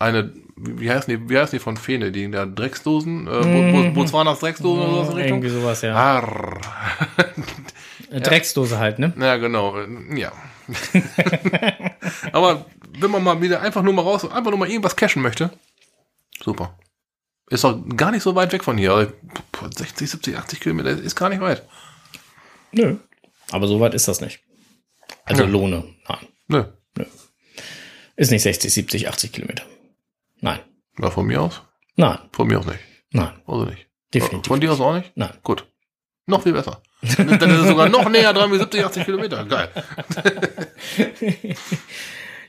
[0.03, 3.95] eine wie heißen die, wie heißen die von Fene, die in der Drecksdosen, äh, mhm.
[3.95, 5.39] Botswanas Drecksdosen oder so in Richtung?
[5.39, 5.95] Irgendwie sowas, ja.
[5.95, 6.61] Arr.
[8.11, 9.13] Drecksdose halt, ne?
[9.19, 9.77] Ja, genau,
[10.15, 10.33] ja.
[12.33, 12.67] Aber
[12.99, 15.51] wenn man mal wieder einfach nur mal raus, einfach nur mal irgendwas cashen möchte,
[16.43, 16.79] super.
[17.49, 19.13] Ist doch gar nicht so weit weg von hier.
[19.75, 21.67] 60, 70, 80 Kilometer ist gar nicht weit.
[22.73, 22.97] Nö.
[23.51, 24.41] Aber so weit ist das nicht.
[25.25, 25.53] Also Nö.
[25.53, 26.27] Lohne, nein.
[26.49, 26.65] Nö.
[26.97, 27.05] Nö.
[28.17, 29.65] Ist nicht 60, 70, 80 Kilometer.
[30.43, 30.59] Nein.
[30.99, 31.63] Ja, von mir aus?
[31.97, 32.19] Nein.
[32.33, 32.81] Von mir aus nicht.
[33.13, 33.31] Nein.
[33.47, 33.87] Also nicht.
[34.13, 34.49] Definitiv.
[34.49, 35.13] Von dir aus auch nicht?
[35.15, 35.31] Nein.
[35.43, 35.67] Gut.
[36.27, 36.83] Noch viel besser.
[37.17, 39.45] Dann ist es sogar noch näher dran wie 70, 80 Kilometer.
[39.45, 39.71] Geil.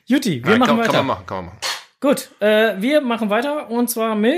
[0.06, 0.91] Juti, wir ja, machen kann, weiter.
[0.91, 1.60] Kann man machen, kann man machen.
[2.00, 4.36] Gut, äh, wir machen weiter und zwar mit.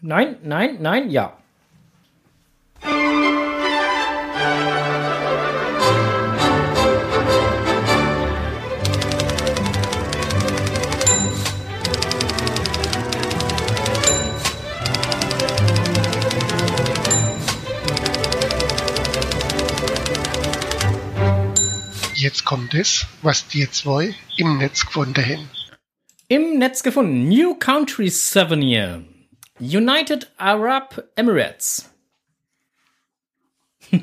[0.00, 1.36] Nein, nein, nein, ja.
[22.28, 25.48] Jetzt kommt es, was die zwei im Netz gefunden haben.
[26.28, 27.26] Im Netz gefunden.
[27.26, 29.02] New Country Souvenir.
[29.58, 31.90] United Arab Emirates.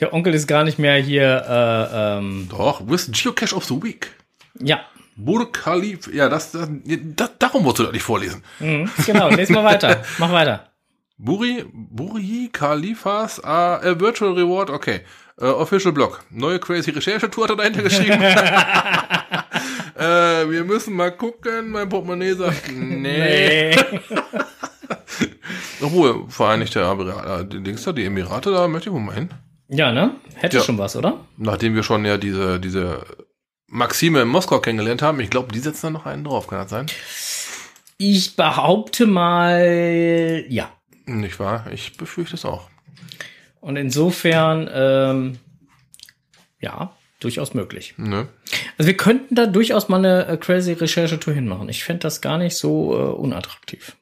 [0.00, 1.44] Der Onkel ist gar nicht mehr hier.
[1.46, 4.10] Äh, ähm Doch, with Geocache of the Week.
[4.58, 4.80] Ja.
[5.16, 6.10] Burj Khalifa.
[6.12, 8.42] Ja, das, das, das, darum musst du das nicht vorlesen.
[8.58, 10.02] Mhm, genau, lesen wir weiter.
[10.18, 10.71] Mach weiter.
[11.24, 15.02] Buri, Buri Khalifas a, a Virtual Reward, okay.
[15.40, 16.20] Uh, Official Blog.
[16.30, 18.20] Neue crazy Recherchetour hat er dahinter geschrieben.
[19.96, 21.70] äh, wir müssen mal gucken.
[21.70, 23.70] Mein Portemonnaie sagt, nee.
[23.70, 23.76] nee.
[25.80, 29.30] Obwohl, Vereinigte Emirate, die Dings da, die Emirate, da möchte ich wohl mal hin.
[29.68, 30.16] Ja, ne?
[30.34, 30.62] Hätte ja.
[30.62, 31.20] schon was, oder?
[31.36, 33.04] Nachdem wir schon ja diese, diese
[33.68, 36.70] Maxime in Moskau kennengelernt haben, ich glaube, die setzen da noch einen drauf, kann das
[36.70, 36.86] sein?
[37.96, 40.68] Ich behaupte mal, ja.
[41.06, 41.66] Nicht wahr?
[41.72, 42.68] Ich befürchte es auch.
[43.60, 45.38] Und insofern, ähm,
[46.60, 47.94] ja, durchaus möglich.
[47.96, 48.28] Ne.
[48.78, 51.68] Also wir könnten da durchaus mal eine äh, crazy Recherchetour hinmachen.
[51.68, 53.96] Ich fände das gar nicht so äh, unattraktiv.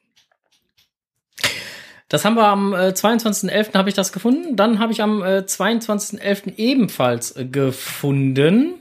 [2.09, 3.73] Das haben wir am äh, 22.11.
[3.73, 4.55] habe ich das gefunden.
[4.55, 6.57] Dann habe ich am äh, 22.11.
[6.57, 8.73] ebenfalls äh, gefunden.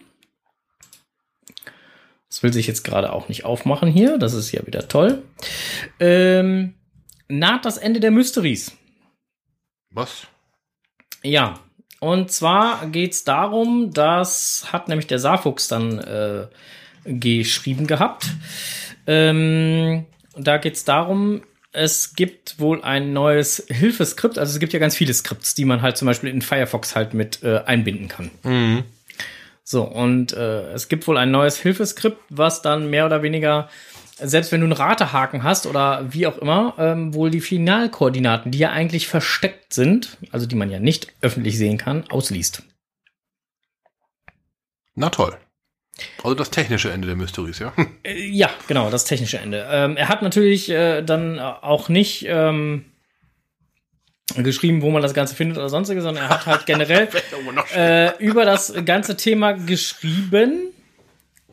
[2.29, 4.19] Das will sich jetzt gerade auch nicht aufmachen hier.
[4.19, 5.23] Das ist ja wieder toll.
[6.01, 6.75] Ähm,
[7.31, 8.73] naht das Ende der Mysteries.
[9.91, 10.27] Was?
[11.23, 11.61] Ja,
[12.01, 16.47] und zwar geht's darum, das hat nämlich der Saarfuchs dann äh,
[17.05, 18.27] geschrieben gehabt.
[19.07, 20.07] Ähm,
[20.37, 24.39] da geht's darum, es gibt wohl ein neues Hilfeskript.
[24.39, 27.15] Also es gibt ja ganz viele Skripts, die man halt zum Beispiel in Firefox halt
[27.15, 28.31] mit äh, einbinden kann.
[28.43, 28.85] Mhm.
[29.63, 33.69] So, und äh, es gibt wohl ein neues Hilfeskript, was dann mehr oder weniger
[34.23, 38.59] selbst wenn du einen Ratehaken hast oder wie auch immer, ähm, wohl die Finalkoordinaten, die
[38.59, 42.63] ja eigentlich versteckt sind, also die man ja nicht öffentlich sehen kann, ausliest.
[44.95, 45.37] Na toll.
[46.23, 47.73] Also das technische Ende der Mysteries, ja?
[48.03, 49.67] Äh, ja, genau, das technische Ende.
[49.71, 52.87] Ähm, er hat natürlich äh, dann auch nicht ähm,
[54.37, 57.09] geschrieben, wo man das Ganze findet oder sonstiges, sondern er hat halt generell
[57.75, 60.73] äh, über das ganze Thema geschrieben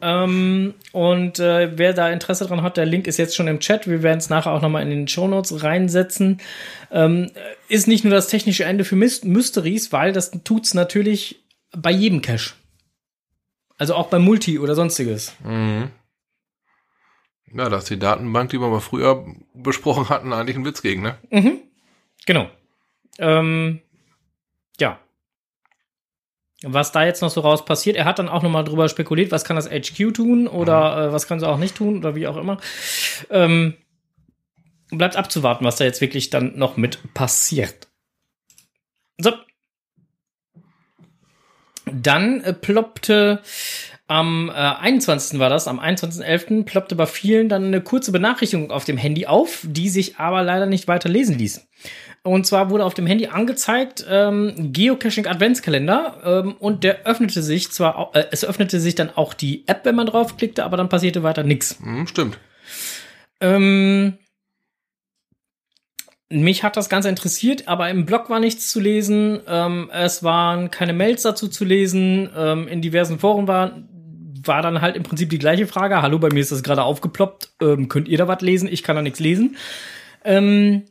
[0.02, 3.88] ähm, und äh, wer da Interesse dran hat, der Link ist jetzt schon im Chat.
[3.88, 6.40] Wir werden es nachher auch nochmal in den Show Notes reinsetzen.
[6.92, 7.32] Ähm,
[7.68, 12.22] ist nicht nur das technische Ende für Myst Mysteries, weil das tut's natürlich bei jedem
[12.22, 12.54] Cache.
[13.78, 15.36] Also auch bei Multi oder sonstiges.
[15.44, 15.90] Mhm.
[17.54, 21.02] Ja, da ist die Datenbank, die wir mal früher besprochen hatten, eigentlich ein Witz gegen,
[21.02, 21.18] ne?
[21.30, 21.60] Mhm.
[22.26, 22.50] Genau.
[23.20, 23.82] Ähm,
[24.80, 25.00] ja
[26.64, 27.96] was da jetzt noch so raus passiert.
[27.96, 31.10] Er hat dann auch nochmal drüber spekuliert, was kann das HQ tun oder mhm.
[31.10, 32.58] äh, was kann sie auch nicht tun oder wie auch immer.
[33.30, 33.76] Ähm,
[34.90, 37.88] bleibt abzuwarten, was da jetzt wirklich dann noch mit passiert.
[39.20, 39.34] So.
[41.86, 43.42] Dann äh, ploppte
[44.08, 45.40] am äh, 21.
[45.40, 46.64] war das, am 21.11.
[46.64, 50.66] ploppte bei vielen dann eine kurze Benachrichtigung auf dem Handy auf, die sich aber leider
[50.66, 51.67] nicht weiter lesen ließ.
[52.24, 57.72] Und zwar wurde auf dem Handy angezeigt ähm, Geocaching Adventskalender ähm, und der öffnete sich
[57.72, 61.24] zwar, äh, es öffnete sich dann auch die App, wenn man draufklickte, aber dann passierte
[61.24, 61.80] weiter nichts.
[61.80, 62.38] Mhm, stimmt.
[63.40, 64.18] Ähm,
[66.30, 69.40] mich hat das Ganze interessiert, aber im Blog war nichts zu lesen.
[69.48, 72.30] Ähm, es waren keine Mails dazu zu lesen.
[72.36, 73.84] Ähm, in diversen Foren war,
[74.44, 76.02] war dann halt im Prinzip die gleiche Frage.
[76.02, 77.54] Hallo, bei mir ist das gerade aufgeploppt.
[77.62, 78.68] Ähm, könnt ihr da was lesen?
[78.68, 79.56] Ich kann da nichts lesen.
[80.26, 80.84] Ähm,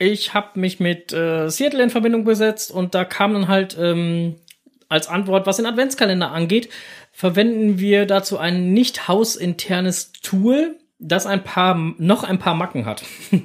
[0.00, 4.36] ich habe mich mit äh, Seattle in Verbindung gesetzt und da kam dann halt ähm,
[4.88, 6.70] als Antwort, was den Adventskalender angeht,
[7.12, 13.04] verwenden wir dazu ein nicht hausinternes Tool, das ein paar, noch ein paar Macken hat.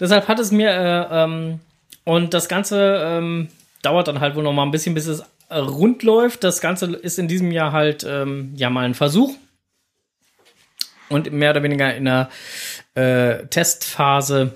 [0.00, 1.60] Deshalb hat es mir, äh, ähm,
[2.04, 3.48] und das Ganze ähm,
[3.82, 6.44] dauert dann halt wohl noch mal ein bisschen, bis es rund läuft.
[6.44, 9.34] Das Ganze ist in diesem Jahr halt, ähm, ja, mal ein Versuch.
[11.08, 12.30] Und mehr oder weniger in der
[12.94, 14.52] äh, Testphase.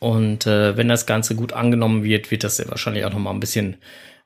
[0.00, 3.30] Und äh, wenn das Ganze gut angenommen wird, wird das ja wahrscheinlich auch noch mal
[3.30, 3.76] ein bisschen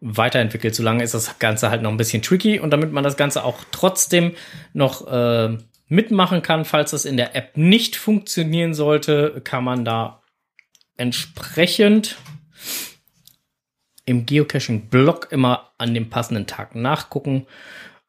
[0.01, 0.75] weiterentwickelt.
[0.75, 2.61] Solange ist das Ganze halt noch ein bisschen tricky.
[2.61, 4.35] Und damit man das Ganze auch trotzdem
[4.72, 5.59] noch äh,
[5.89, 10.22] mitmachen kann, falls das in der App nicht funktionieren sollte, kann man da
[10.97, 12.16] entsprechend
[14.07, 17.47] im Geocaching-Blog immer an dem passenden Tag nachgucken.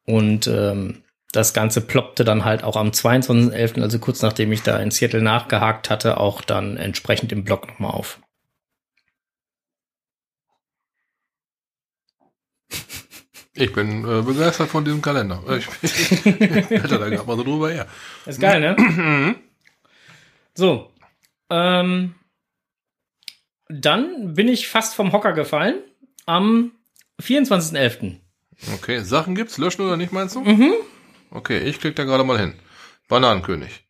[0.04, 1.02] Und ähm,
[1.36, 5.20] das Ganze ploppte dann halt auch am 22.11., also kurz nachdem ich da in Seattle
[5.20, 8.20] nachgehakt hatte, auch dann entsprechend im Blog nochmal auf.
[13.58, 15.42] Ich bin äh, begeistert von diesem Kalender.
[15.58, 17.86] Ich, ich, ich hätte da gerade mal so drüber her.
[18.26, 18.76] Ist geil, ne?
[18.78, 19.36] Mhm.
[20.54, 20.90] so.
[21.48, 22.14] Ähm,
[23.68, 25.82] dann bin ich fast vom Hocker gefallen
[26.26, 26.72] am
[27.20, 28.16] 24.11.
[28.74, 30.40] Okay, Sachen gibt's, löschen oder nicht, meinst du?
[30.40, 30.74] Mhm.
[31.30, 32.54] Okay, ich klicke da gerade mal hin.
[33.08, 33.84] Bananenkönig.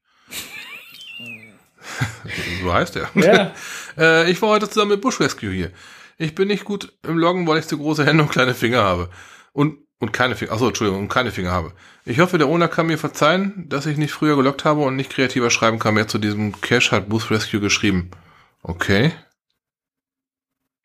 [2.62, 3.10] so heißt er.
[3.14, 3.54] Ja.
[3.98, 5.72] äh, ich war heute zusammen mit Bush Rescue hier.
[6.18, 9.10] Ich bin nicht gut im Loggen, weil ich zu große Hände und kleine Finger habe.
[9.52, 11.72] Und, und keine Finger, achso, Entschuldigung, und keine Finger habe.
[12.04, 15.10] Ich hoffe, der Owner kann mir verzeihen, dass ich nicht früher gelockt habe und nicht
[15.10, 15.94] kreativer schreiben kann.
[15.94, 18.10] Mehr zu diesem Cache hat Bush Rescue geschrieben.
[18.62, 19.12] Okay.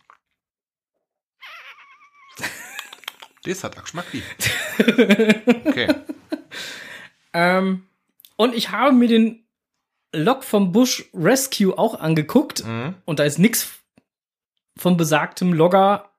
[3.44, 4.06] Das hat Geschmack.
[5.66, 5.88] okay.
[7.34, 7.88] ähm,
[8.36, 9.48] und ich habe mir den
[10.14, 12.96] Log vom Bush Rescue auch angeguckt mhm.
[13.06, 13.80] und da ist nichts
[14.78, 16.11] vom besagtem Logger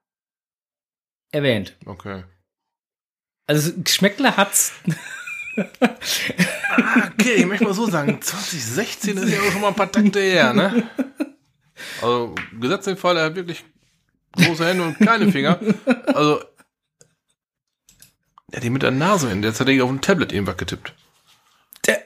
[1.33, 1.76] erwähnt.
[1.85, 2.24] Okay.
[3.47, 4.72] Also Geschmäckle hat's.
[5.80, 9.91] ah, okay, ich möchte mal so sagen, 2016 ist ja auch schon mal ein paar
[9.91, 10.89] Takte her, ne?
[12.01, 13.64] Also, gesetzt den Fall, er hat wirklich
[14.37, 15.59] große Hände und kleine Finger.
[16.07, 16.41] Also,
[18.53, 20.95] er hat die mit der Nase in, der hat er auf dem Tablet irgendwas getippt.
[21.87, 22.01] Der,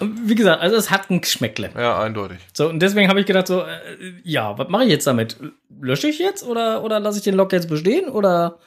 [0.00, 1.70] wie gesagt, also es hat ein Geschmäckle.
[1.74, 2.38] Ja, eindeutig.
[2.52, 5.38] So, und deswegen habe ich gedacht, so, äh, ja, was mache ich jetzt damit?
[5.80, 8.58] Lösche ich jetzt oder, oder lasse ich den Log jetzt bestehen oder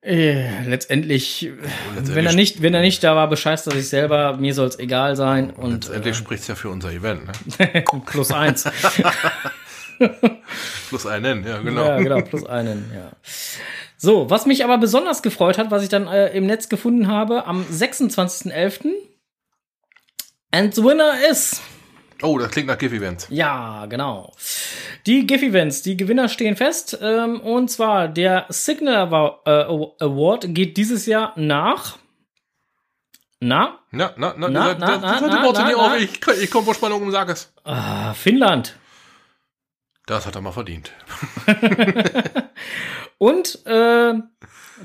[0.00, 1.50] äh, letztendlich,
[1.94, 4.68] letztendlich, wenn er nicht, wenn er nicht da war, bescheißt er sich selber, mir soll
[4.68, 5.50] es egal sein.
[5.50, 7.26] Und, letztendlich äh, spricht es ja für unser Event,
[7.58, 7.84] ne?
[8.06, 8.64] plus eins.
[10.88, 11.84] plus einen, ja, genau.
[11.84, 13.10] Ja, genau, plus einen, ja.
[14.00, 17.46] So, was mich aber besonders gefreut hat, was ich dann äh, im Netz gefunden habe,
[17.46, 18.92] am 26.11.
[20.52, 21.60] And the winner is.
[22.22, 23.26] Oh, das klingt nach GIF-Events.
[23.30, 24.32] Ja, genau.
[25.06, 26.96] Die GIF-Events, die Gewinner stehen fest.
[27.02, 29.08] Ähm, und zwar der Signal
[29.44, 31.98] äh, Award geht dieses Jahr nach.
[33.40, 33.78] Na?
[33.90, 37.02] Na, na, na, na, na, na, na, na, na, na, Ich, ich komme vor Spannung
[37.02, 37.52] und sag es.
[37.64, 38.77] Ah, Finnland.
[40.08, 40.90] Das hat er mal verdient.
[43.18, 44.14] Und äh,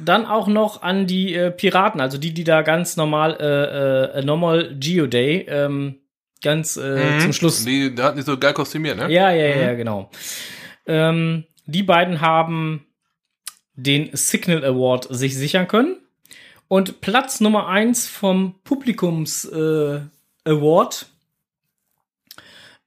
[0.04, 4.26] dann auch noch an die äh, Piraten, also die, die da ganz normal, äh, äh,
[4.26, 6.02] normal Geoday, ähm,
[6.44, 7.20] ganz äh, mhm.
[7.22, 7.64] zum Schluss.
[7.64, 9.10] Die, die hatten die so geil kostümiert, ne?
[9.10, 9.62] Ja, ja, mhm.
[9.62, 10.10] ja, genau.
[10.88, 12.86] Ähm, die beiden haben
[13.76, 15.96] den Signal Award sich sichern können.
[16.68, 20.02] Und Platz Nummer eins vom Publikums äh,
[20.44, 21.13] Award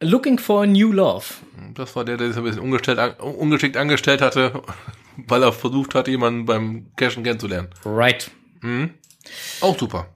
[0.03, 1.25] Looking for a New Love.
[1.75, 4.63] Das war der, der sich ein bisschen ungestellt, ungeschickt angestellt hatte
[5.17, 7.69] weil er versucht hat, jemanden beim Cashen kennenzulernen.
[7.85, 8.31] Right.
[8.61, 8.95] Mhm.
[9.61, 10.09] Auch super.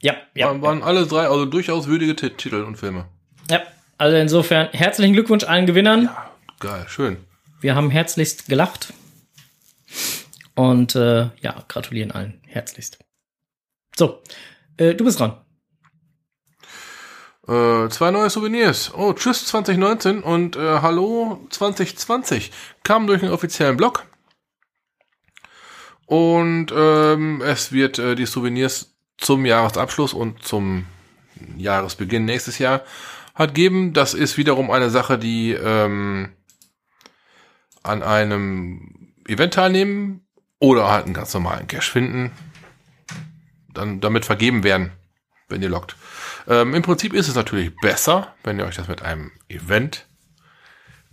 [0.00, 0.48] Ja, ja.
[0.48, 3.06] Waren, waren alle drei also durchaus würdige T Titel und Filme.
[3.50, 3.62] Ja,
[3.98, 6.04] also insofern herzlichen Glückwunsch allen Gewinnern.
[6.04, 6.30] Ja,
[6.60, 7.16] geil, schön.
[7.60, 8.92] Wir haben herzlichst gelacht.
[10.54, 12.98] Und äh, ja, gratulieren allen herzlichst.
[13.96, 14.22] So,
[14.76, 15.38] äh, du bist dran.
[17.46, 18.92] Äh, zwei neue Souvenirs.
[18.94, 22.50] Oh, tschüss 2019 und äh, hallo 2020.
[22.82, 24.06] Kamen durch den offiziellen Blog.
[26.06, 30.86] Und ähm, es wird äh, die Souvenirs zum Jahresabschluss und zum
[31.56, 32.82] Jahresbeginn nächstes Jahr
[33.34, 33.92] hat geben.
[33.92, 36.32] Das ist wiederum eine Sache, die ähm,
[37.82, 40.26] an einem Event teilnehmen
[40.60, 42.32] oder halt einen ganz normalen Cash finden,
[43.72, 44.92] dann damit vergeben werden,
[45.48, 45.96] wenn ihr lockt.
[46.46, 50.06] Ähm, Im Prinzip ist es natürlich besser, wenn ihr euch das mit einem Event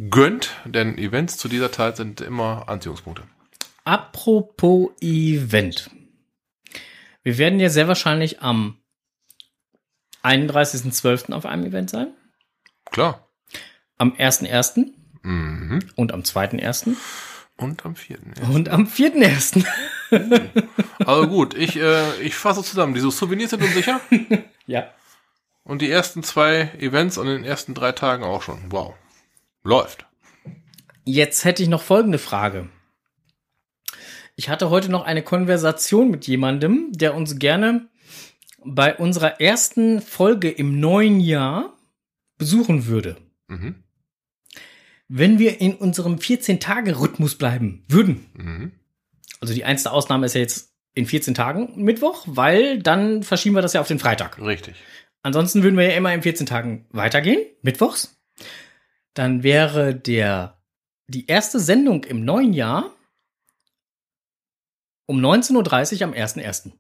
[0.09, 3.23] gönnt, denn Events zu dieser Zeit sind immer Anziehungspunkte.
[3.83, 5.89] Apropos Event.
[7.23, 8.77] Wir werden ja sehr wahrscheinlich am
[10.23, 11.33] 31.12.
[11.33, 12.13] auf einem Event sein.
[12.85, 13.27] Klar.
[13.97, 14.93] Am 1.1.
[15.23, 15.79] Mhm.
[15.95, 16.95] und am 2.1.
[17.57, 18.17] Und am 4.
[18.51, 19.63] und am 4.1.
[21.05, 22.95] Also gut, ich, äh, ich fasse zusammen.
[22.95, 24.01] Diese Souvenirs sind unsicher.
[24.65, 24.89] ja.
[25.63, 28.59] Und die ersten zwei Events an den ersten drei Tagen auch schon.
[28.69, 28.95] Wow.
[29.63, 30.05] Läuft.
[31.03, 32.69] Jetzt hätte ich noch folgende Frage.
[34.35, 37.89] Ich hatte heute noch eine Konversation mit jemandem, der uns gerne
[38.63, 41.77] bei unserer ersten Folge im neuen Jahr
[42.37, 43.17] besuchen würde.
[43.47, 43.83] Mhm.
[45.07, 48.25] Wenn wir in unserem 14-Tage-Rhythmus bleiben würden.
[48.33, 48.71] Mhm.
[49.41, 53.61] Also die einzige Ausnahme ist ja jetzt in 14 Tagen Mittwoch, weil dann verschieben wir
[53.61, 54.41] das ja auf den Freitag.
[54.41, 54.75] Richtig.
[55.23, 58.17] Ansonsten würden wir ja immer in 14 Tagen weitergehen, mittwochs.
[59.13, 60.57] Dann wäre der,
[61.07, 62.91] die erste Sendung im neuen Jahr
[65.05, 66.71] um 19.30 Uhr am 1.1.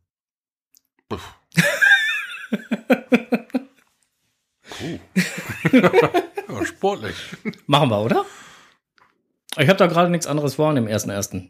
[1.09, 1.35] Uff.
[4.81, 4.99] cool.
[5.71, 7.15] ja, sportlich.
[7.67, 8.25] Machen wir, oder?
[9.57, 11.49] Ich habe da gerade nichts anderes vor an dem 1.1.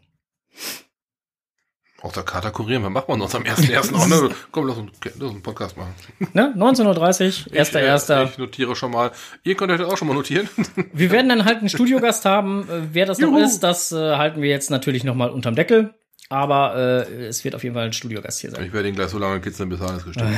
[2.02, 3.94] Auch der Kater kurieren, wann macht man uns am 1.1.
[3.94, 4.30] auch, ne?
[4.50, 5.94] Komm, lass uns, lass uns einen Podcast machen.
[6.32, 6.52] Ne?
[6.56, 8.02] 19.30 Uhr, 1.1.
[8.02, 9.12] Ich, äh, ich notiere schon mal.
[9.44, 10.48] Ihr könnt euch das auch schon mal notieren.
[10.92, 12.68] Wir werden dann halt einen Studiogast haben.
[12.68, 15.94] Äh, Wer das noch ist, das äh, halten wir jetzt natürlich noch mal unterm Deckel.
[16.28, 16.74] Aber
[17.08, 18.64] äh, es wird auf jeden Fall ein Studiogast hier sein.
[18.64, 20.30] Ich werde ihn gleich so lange kitzeln, bis alles gestimmt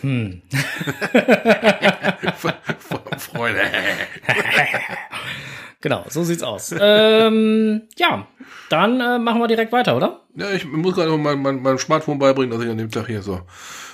[0.00, 0.42] Hm.
[3.18, 3.60] Freunde.
[5.80, 6.74] Genau, so sieht's aus.
[6.80, 8.26] ähm, ja,
[8.72, 10.20] dann äh, machen wir direkt weiter, oder?
[10.34, 13.22] Ja, ich muss gerade mein, mein, mein Smartphone beibringen, dass ich an dem Tag hier
[13.22, 13.40] so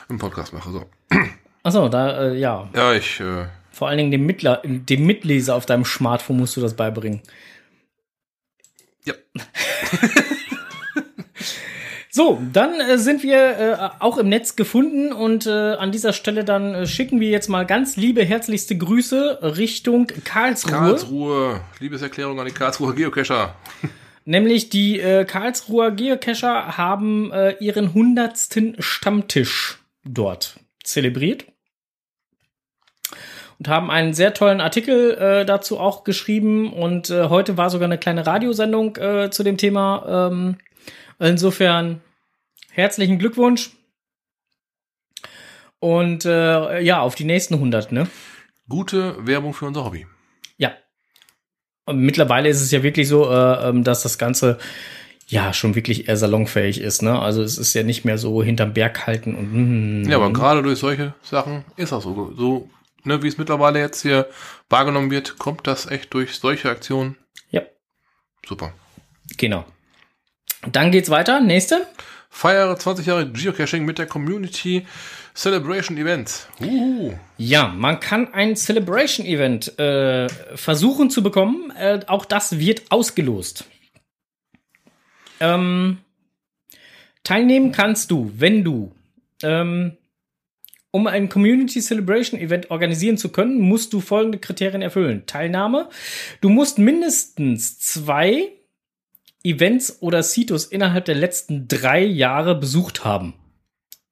[0.08, 0.70] einen Podcast mache.
[0.70, 0.84] So.
[1.64, 2.68] Achso, da, äh, ja.
[2.74, 6.60] Ja, ich, äh, Vor allen Dingen dem, Mittler, dem Mitleser auf deinem Smartphone musst du
[6.60, 7.22] das beibringen.
[9.04, 9.14] ja.
[12.10, 16.42] So, dann äh, sind wir äh, auch im Netz gefunden und äh, an dieser Stelle
[16.42, 20.72] dann äh, schicken wir jetzt mal ganz liebe, herzlichste Grüße Richtung Karlsruhe.
[20.72, 21.60] Karlsruhe.
[21.78, 23.54] Liebeserklärung an die Karlsruher Geocacher.
[24.28, 31.46] Nämlich die äh, Karlsruher Geocacher haben äh, ihren hundertsten Stammtisch dort zelebriert.
[33.58, 36.70] Und haben einen sehr tollen Artikel äh, dazu auch geschrieben.
[36.74, 40.28] Und äh, heute war sogar eine kleine Radiosendung äh, zu dem Thema.
[40.30, 40.58] Ähm,
[41.18, 42.02] insofern
[42.70, 43.70] herzlichen Glückwunsch.
[45.78, 48.08] Und äh, ja, auf die nächsten 100, ne?
[48.68, 50.06] Gute Werbung für unser Hobby.
[51.92, 54.58] Mittlerweile ist es ja wirklich so, äh, ähm, dass das Ganze
[55.26, 57.02] ja schon wirklich eher salonfähig ist.
[57.02, 57.18] Ne?
[57.18, 60.62] Also es ist ja nicht mehr so hinterm Berg halten und mm, Ja, aber gerade
[60.62, 62.32] durch solche Sachen ist das so.
[62.36, 62.70] So,
[63.04, 64.26] ne, wie es mittlerweile jetzt hier
[64.70, 67.16] wahrgenommen wird, kommt das echt durch solche Aktionen.
[67.50, 67.62] Ja.
[68.46, 68.72] Super.
[69.36, 69.64] genau.
[70.72, 71.40] Dann geht's weiter.
[71.40, 71.86] Nächste.
[72.30, 74.86] Feiere 20 Jahre Geocaching mit der Community
[75.38, 76.48] Celebration Events.
[76.60, 77.16] Uhu.
[77.36, 81.70] Ja, man kann ein Celebration Event äh, versuchen zu bekommen.
[81.78, 83.64] Äh, auch das wird ausgelost.
[85.38, 85.98] Ähm,
[87.22, 88.90] teilnehmen kannst du, wenn du
[89.44, 89.96] ähm,
[90.90, 95.22] um ein Community Celebration Event organisieren zu können, musst du folgende Kriterien erfüllen.
[95.26, 95.88] Teilnahme.
[96.40, 98.48] Du musst mindestens zwei
[99.44, 103.34] Events oder Situs innerhalb der letzten drei Jahre besucht haben.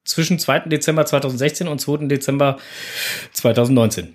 [0.07, 0.61] Zwischen 2.
[0.61, 2.07] Dezember 2016 und 2.
[2.07, 2.59] Dezember
[3.33, 4.15] 2019.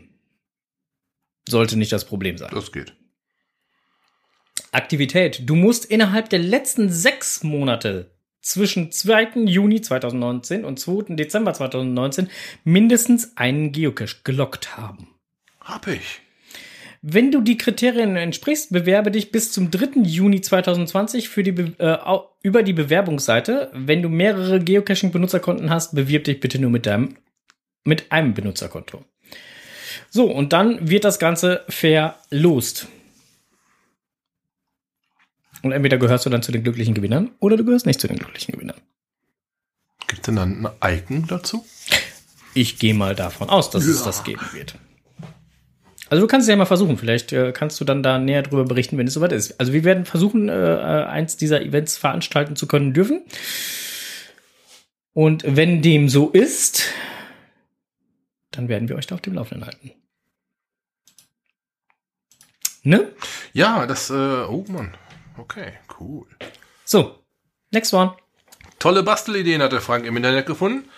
[1.48, 2.50] Sollte nicht das Problem sein.
[2.54, 2.94] Das geht.
[4.72, 5.42] Aktivität.
[5.46, 8.12] Du musst innerhalb der letzten sechs Monate
[8.42, 9.44] zwischen 2.
[9.46, 11.16] Juni 2019 und 2.
[11.16, 12.30] Dezember 2019
[12.64, 15.10] mindestens einen Geocache gelockt haben.
[15.60, 16.22] Hab ich.
[17.04, 20.02] Wenn du die Kriterien entsprichst, bewerbe dich bis zum 3.
[20.04, 21.98] Juni 2020 für die Be äh,
[22.44, 23.72] über die Bewerbungsseite.
[23.74, 27.16] Wenn du mehrere Geocaching-Benutzerkonten hast, bewirb dich bitte nur mit deinem
[27.84, 29.04] mit einem Benutzerkonto.
[30.12, 32.88] So, und dann wird das Ganze verlost.
[35.64, 38.18] Und entweder gehörst du dann zu den glücklichen Gewinnern oder du gehörst nicht zu den
[38.18, 38.78] glücklichen Gewinnern.
[40.08, 41.66] Gibt's denn dann ein Icon dazu?
[42.54, 44.06] Ich gehe mal davon aus, dass es Ja.
[44.06, 44.76] das geben wird.
[46.12, 46.98] Also du kannst es ja mal versuchen.
[46.98, 49.58] Vielleicht äh, kannst du dann da näher drüber berichten, wenn es soweit ist.
[49.62, 53.22] Also wir werden versuchen, äh, äh, eins dieser Events veranstalten zu können dürfen.
[55.14, 56.90] Und wenn dem so ist,
[58.52, 59.92] dann werden wir euch da auf dem Laufenden halten.
[62.84, 63.08] Ne?
[63.54, 64.98] Ja, das, äh, oh Mann.
[65.38, 66.28] Okay, cool.
[66.84, 67.24] So,
[67.72, 68.18] next one.
[68.80, 70.90] Tolle Bastelideen hatte Frank im Internet gefunden.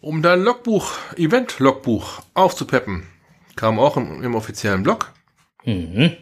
[0.00, 3.06] Um dein Logbuch, Event-Logbuch aufzupeppen.
[3.60, 5.12] Kam auch im, im offiziellen Blog.
[5.66, 6.16] Mhm.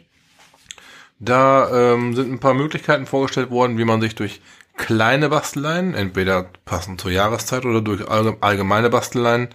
[1.20, 4.40] Da ähm, sind ein paar Möglichkeiten vorgestellt worden, wie man sich durch
[4.76, 9.50] kleine Basteleien, entweder passend zur Jahreszeit oder durch allgemeine Basteleien,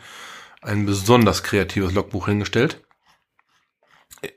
[0.62, 2.82] ein besonders kreatives Logbuch hingestellt.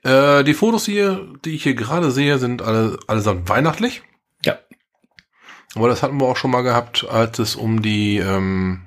[0.02, 4.02] Äh, die Fotos hier, die ich hier gerade sehe, sind alle, allesamt weihnachtlich.
[4.44, 4.58] Ja.
[5.76, 8.85] Aber das hatten wir auch schon mal gehabt, als es um die, ähm,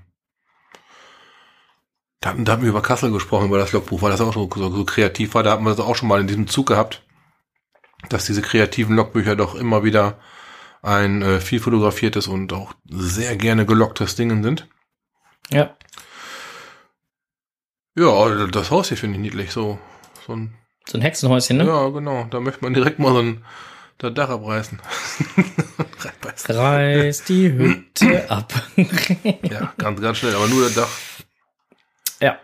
[2.21, 4.69] da, da hatten wir über Kassel gesprochen, über das Logbuch, weil das auch so, so,
[4.71, 5.43] so kreativ war.
[5.43, 7.03] Da hatten wir das auch schon mal in diesem Zug gehabt,
[8.09, 10.19] dass diese kreativen Logbücher doch immer wieder
[10.81, 14.67] ein äh, viel fotografiertes und auch sehr gerne gelocktes Dingen sind.
[15.49, 15.75] Ja.
[17.97, 19.51] Ja, das Haus hier finde ich niedlich.
[19.51, 19.79] So,
[20.25, 20.53] so ein
[20.87, 21.65] so ein Hexenhäuschen, ne?
[21.65, 22.27] Ja, genau.
[22.31, 23.43] Da möchte man direkt mal so ein
[23.97, 24.81] das Dach abreißen.
[26.47, 28.53] Reiß die Hütte ab.
[29.43, 30.89] ja, ganz, ganz schnell, aber nur das Dach.
[32.21, 32.39] Ja.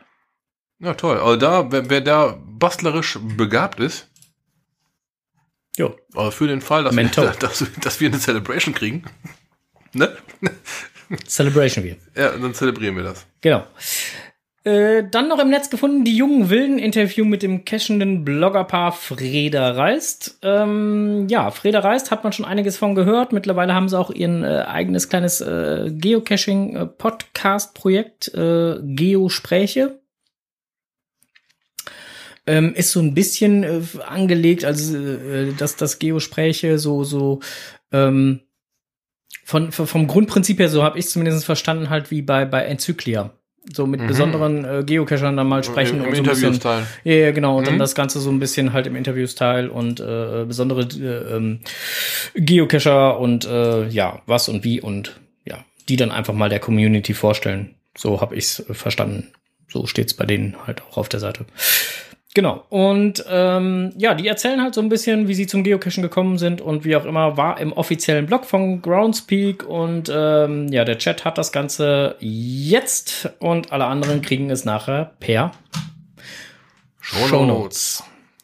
[0.80, 1.18] Ja, toll.
[1.20, 4.10] Also da, wer, wer da bastlerisch begabt ist,
[5.78, 5.98] jo.
[6.14, 7.08] aber für den Fall, dass, wir,
[7.40, 9.06] dass, dass wir eine Celebration kriegen,
[9.94, 10.16] ne?
[11.28, 11.98] Celebration wir.
[12.16, 13.26] Ja, dann zelebrieren wir das.
[13.42, 13.66] Genau.
[14.66, 19.70] Äh, dann noch im Netz gefunden, die jungen Wilden Interview mit dem cashenden Bloggerpaar Freda
[19.70, 20.40] Reist.
[20.42, 23.32] Ähm, ja, Freda Reist hat man schon einiges von gehört.
[23.32, 30.02] Mittlerweile haben sie auch ihren äh, eigenes kleines äh, Geocaching-Podcast-Projekt, äh, Geospräche.
[32.48, 37.40] Ähm, ist so ein bisschen äh, angelegt, also äh, dass das Geospräche so, so
[37.92, 38.40] ähm,
[39.44, 43.32] von, vom Grundprinzip her, so habe ich zumindest verstanden, halt wie bei, bei Enzyklia
[43.74, 44.08] so mit mhm.
[44.08, 46.00] besonderen äh, Geocachern dann mal sprechen.
[46.00, 46.88] Im, im so Interview-Style.
[47.04, 47.58] Ja, ja, genau.
[47.58, 47.68] Und mhm.
[47.68, 51.60] dann das Ganze so ein bisschen halt im Interview-Style und äh, besondere äh, ähm,
[52.36, 57.14] Geocacher und äh, ja, was und wie und ja, die dann einfach mal der Community
[57.14, 57.76] vorstellen.
[57.98, 59.32] So habe ich's verstanden.
[59.68, 61.46] So steht's bei denen halt auch auf der Seite.
[62.36, 62.66] Genau.
[62.68, 66.60] Und ähm, ja, die erzählen halt so ein bisschen, wie sie zum Geocachen gekommen sind
[66.60, 71.24] und wie auch immer, war im offiziellen Blog von Groundspeak und ähm, ja, der Chat
[71.24, 75.54] hat das Ganze jetzt und alle anderen kriegen es nachher per
[77.00, 78.04] Show, Notes.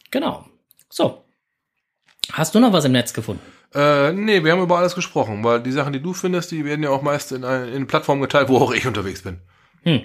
[0.10, 0.46] Genau.
[0.89, 1.26] So.
[2.32, 3.42] Hast du noch was im Netz gefunden?
[3.76, 6.82] Äh, nee, wir haben über alles gesprochen, weil die Sachen, die du findest, die werden
[6.82, 9.42] ja auch meist in, in Plattformen geteilt, wo auch ich unterwegs bin.
[9.84, 10.04] Hm.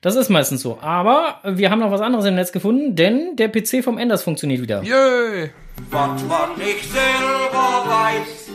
[0.00, 0.78] Das ist meistens so.
[0.80, 4.62] Aber wir haben noch was anderes im Netz gefunden, denn der PC vom Enders funktioniert
[4.62, 4.82] wieder.
[4.82, 5.50] Yay!
[5.90, 8.50] Was man nicht selber weiß,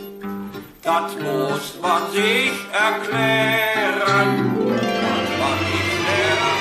[0.82, 4.52] das muss man sich erklären.
[4.66, 6.52] Was man nicht selber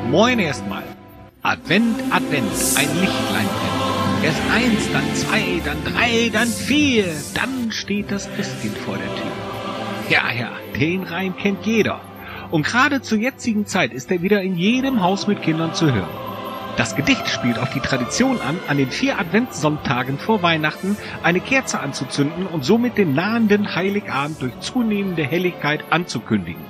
[0.00, 0.10] weiß.
[0.10, 0.84] Moin erstmal.
[1.42, 3.79] Advent, Advent, ein Lichtlein.
[4.22, 7.06] Erst eins, dann zwei, dann drei, dann vier.
[7.34, 9.32] Dann steht das Christkind vor der Tür.
[10.10, 12.02] Ja, ja, den Reim kennt jeder.
[12.50, 16.10] Und gerade zur jetzigen Zeit ist er wieder in jedem Haus mit Kindern zu hören.
[16.76, 21.80] Das Gedicht spielt auf die Tradition an, an den vier Adventssonntagen vor Weihnachten eine Kerze
[21.80, 26.62] anzuzünden und somit den nahenden Heiligabend durch zunehmende Helligkeit anzukündigen.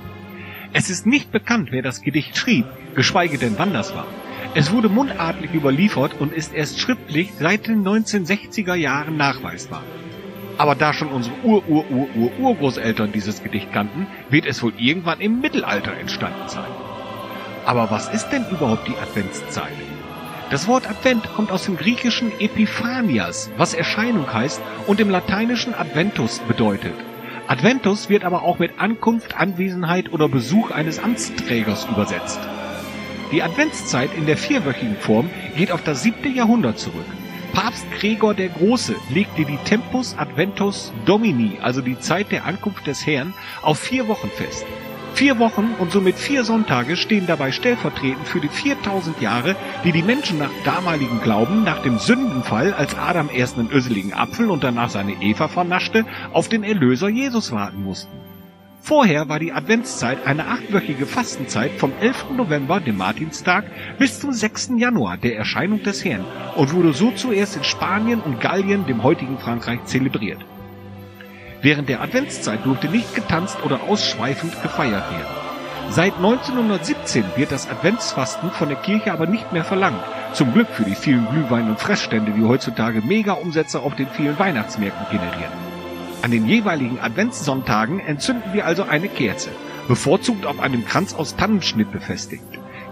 [0.71, 4.07] Es ist nicht bekannt, wer das Gedicht schrieb, geschweige denn wann das war.
[4.53, 9.81] Es wurde mundartlich überliefert und ist erst schriftlich seit den 1960er Jahren nachweisbar.
[10.57, 16.49] Aber da schon unsere Ur-Ur-Ur-Ur-Urgroßeltern dieses Gedicht kannten, wird es wohl irgendwann im Mittelalter entstanden
[16.49, 16.69] sein.
[17.65, 19.71] Aber was ist denn überhaupt die Adventszeit?
[20.49, 26.39] Das Wort Advent kommt aus dem griechischen Epiphanias, was Erscheinung heißt und im lateinischen Adventus
[26.39, 26.95] bedeutet.
[27.47, 32.39] Adventus wird aber auch mit Ankunft, Anwesenheit oder Besuch eines Amtsträgers übersetzt.
[33.31, 37.05] Die Adventszeit in der vierwöchigen Form geht auf das siebte Jahrhundert zurück.
[37.53, 43.05] Papst Gregor der Große legte die Tempus Adventus Domini, also die Zeit der Ankunft des
[43.05, 44.65] Herrn, auf vier Wochen fest.
[45.13, 50.03] Vier Wochen und somit vier Sonntage stehen dabei stellvertretend für die 4000 Jahre, die die
[50.03, 54.89] Menschen nach damaligem Glauben nach dem Sündenfall, als Adam erst einen öseligen Apfel und danach
[54.89, 58.30] seine Eva vernaschte, auf den Erlöser Jesus warten mussten.
[58.83, 62.31] Vorher war die Adventszeit eine achtwöchige Fastenzeit vom 11.
[62.35, 63.65] November, dem Martinstag,
[63.99, 64.71] bis zum 6.
[64.77, 66.25] Januar, der Erscheinung des Herrn,
[66.55, 70.39] und wurde so zuerst in Spanien und Gallien, dem heutigen Frankreich, zelebriert.
[71.61, 75.41] Während der Adventszeit durfte nicht getanzt oder ausschweifend gefeiert werden.
[75.91, 80.01] Seit 1917 wird das Adventsfasten von der Kirche aber nicht mehr verlangt.
[80.33, 85.05] Zum Glück für die vielen Glühwein- und Fressstände, die heutzutage Mega-Umsätze auf den vielen Weihnachtsmärkten
[85.11, 85.70] generieren.
[86.21, 89.49] An den jeweiligen Adventssonntagen entzünden wir also eine Kerze,
[89.87, 92.43] bevorzugt auf einem Kranz aus Tannenschnitt befestigt.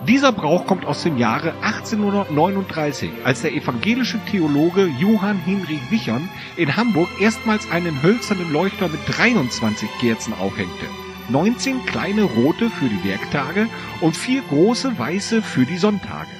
[0.07, 6.27] Dieser Brauch kommt aus dem Jahre 1839, als der evangelische Theologe Johann Hinrich Wichern
[6.57, 10.85] in Hamburg erstmals einen hölzernen Leuchter mit 23 Kerzen aufhängte.
[11.29, 13.67] 19 kleine rote für die Werktage
[14.01, 16.38] und vier große weiße für die Sonntage.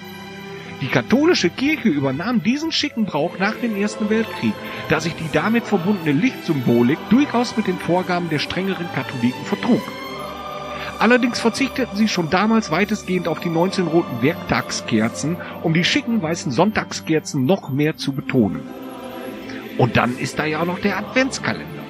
[0.82, 4.54] Die katholische Kirche übernahm diesen schicken Brauch nach dem Ersten Weltkrieg,
[4.88, 9.82] da sich die damit verbundene Lichtsymbolik durchaus mit den Vorgaben der strengeren Katholiken vertrug.
[10.98, 16.52] Allerdings verzichteten sie schon damals weitestgehend auf die 19 roten Werktagskerzen, um die schicken weißen
[16.52, 18.62] Sonntagskerzen noch mehr zu betonen.
[19.78, 21.84] Und dann ist da ja auch noch der Adventskalender.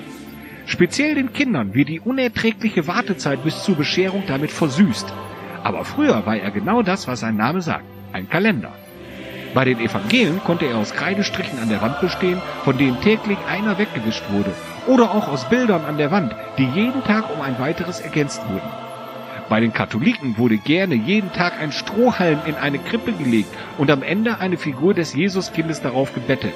[0.66, 5.14] Speziell den Kindern wird die unerträgliche Wartezeit bis zur Bescherung damit versüßt.
[5.64, 8.72] Aber früher war er genau das, was sein Name sagt ein Kalender.
[9.53, 13.78] Bei den Evangelien konnte er aus Kreidestrichen an der Wand bestehen, von denen täglich einer
[13.80, 14.51] weggewischt wurde,
[14.86, 18.70] oder auch aus Bildern an der Wand, die jeden Tag um ein weiteres ergänzt wurden.
[19.49, 23.49] Bei den Katholiken wurde gerne jeden Tag ein Strohhalm in eine Krippe gelegt
[23.80, 26.53] und am Ende eine Figur des Jesuskindes darauf gebettet.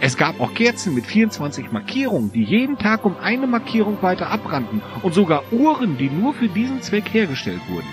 [0.00, 4.82] Es gab auch Kerzen mit 24 Markierungen, die jeden Tag um eine Markierung weiter abrannten
[5.02, 7.88] und sogar Uhren, die nur für diesen Zweck hergestellt wurden.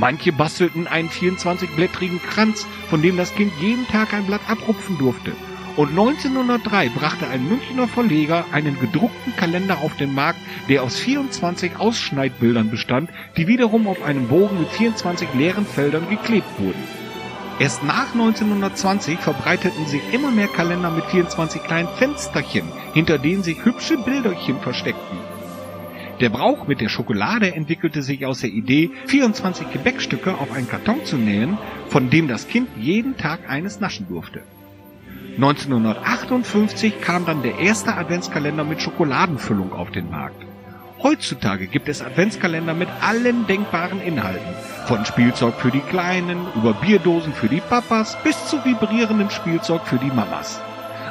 [0.00, 5.32] Manche bastelten einen 24-blättrigen Kranz, von dem das Kind jeden Tag ein Blatt abrupfen durfte.
[5.76, 10.40] Und 1903 brachte ein Münchner Verleger einen gedruckten Kalender auf den Markt,
[10.70, 16.48] der aus 24 Ausschneidbildern bestand, die wiederum auf einem Bogen mit 24 leeren Feldern geklebt
[16.58, 16.82] wurden.
[17.58, 23.62] Erst nach 1920 verbreiteten sich immer mehr Kalender mit 24 kleinen Fensterchen, hinter denen sich
[23.66, 25.18] hübsche Bilderchen versteckten.
[26.20, 31.02] Der Brauch mit der Schokolade entwickelte sich aus der Idee, 24 Gebäckstücke auf einen Karton
[31.06, 31.56] zu nähen,
[31.88, 34.42] von dem das Kind jeden Tag eines naschen durfte.
[35.36, 40.44] 1958 kam dann der erste Adventskalender mit Schokoladenfüllung auf den Markt.
[41.02, 44.54] Heutzutage gibt es Adventskalender mit allen denkbaren Inhalten.
[44.84, 49.96] Von Spielzeug für die Kleinen, über Bierdosen für die Papas bis zu vibrierendem Spielzeug für
[49.96, 50.60] die Mamas.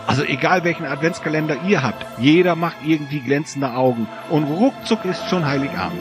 [0.09, 5.45] Also egal welchen Adventskalender ihr habt, jeder macht irgendwie glänzende Augen und ruckzuck ist schon
[5.45, 5.99] Heiligabend.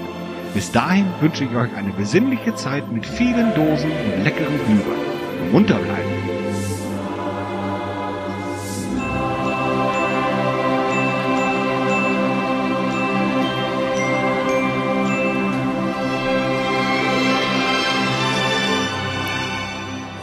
[0.54, 5.52] Bis dahin wünsche ich euch eine besinnliche Zeit mit vielen Dosen und leckeren Glühwein.
[5.52, 6.08] Munter bleiben.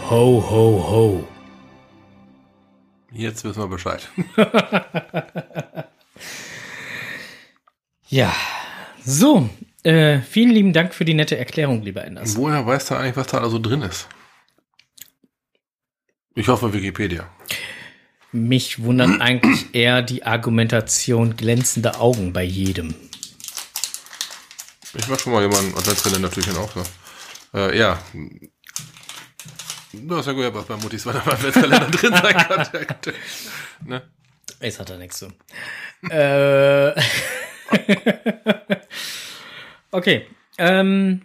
[0.10, 1.35] Ho, ho, ho.
[3.16, 4.10] Jetzt wissen wir Bescheid.
[8.10, 8.36] ja,
[9.04, 9.50] so.
[9.84, 12.36] Äh, vielen lieben Dank für die nette Erklärung, lieber Enders.
[12.36, 14.10] Woher weißt du eigentlich, was da also drin ist?
[16.34, 17.30] Ich hoffe Wikipedia.
[18.34, 22.96] Mich wundert eigentlich eher die Argumentation glänzende Augen bei jedem.
[24.94, 26.74] Ich mach schon mal jemanden Adventskalender-Türchen auf.
[26.74, 26.84] So.
[27.58, 28.00] Äh, ja,
[30.04, 32.38] Du hast ja gut, was bei Muttis weiter beim Adventskalender drin sein
[32.88, 33.14] kann.
[33.86, 34.02] ne?
[34.60, 35.28] Es hat da nichts zu.
[36.10, 36.92] äh,
[39.92, 40.28] okay.
[40.58, 41.22] Ähm,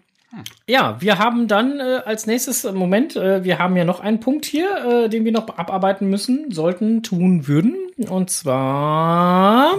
[0.67, 4.21] ja, wir haben dann äh, als nächstes äh, Moment, äh, wir haben ja noch einen
[4.21, 7.77] Punkt hier, äh, den wir noch abarbeiten müssen, sollten, tun würden.
[8.09, 9.79] Und zwar.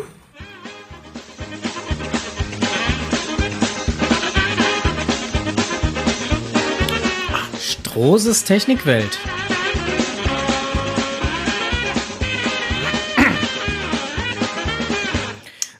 [7.94, 9.20] Großes Technikwelt.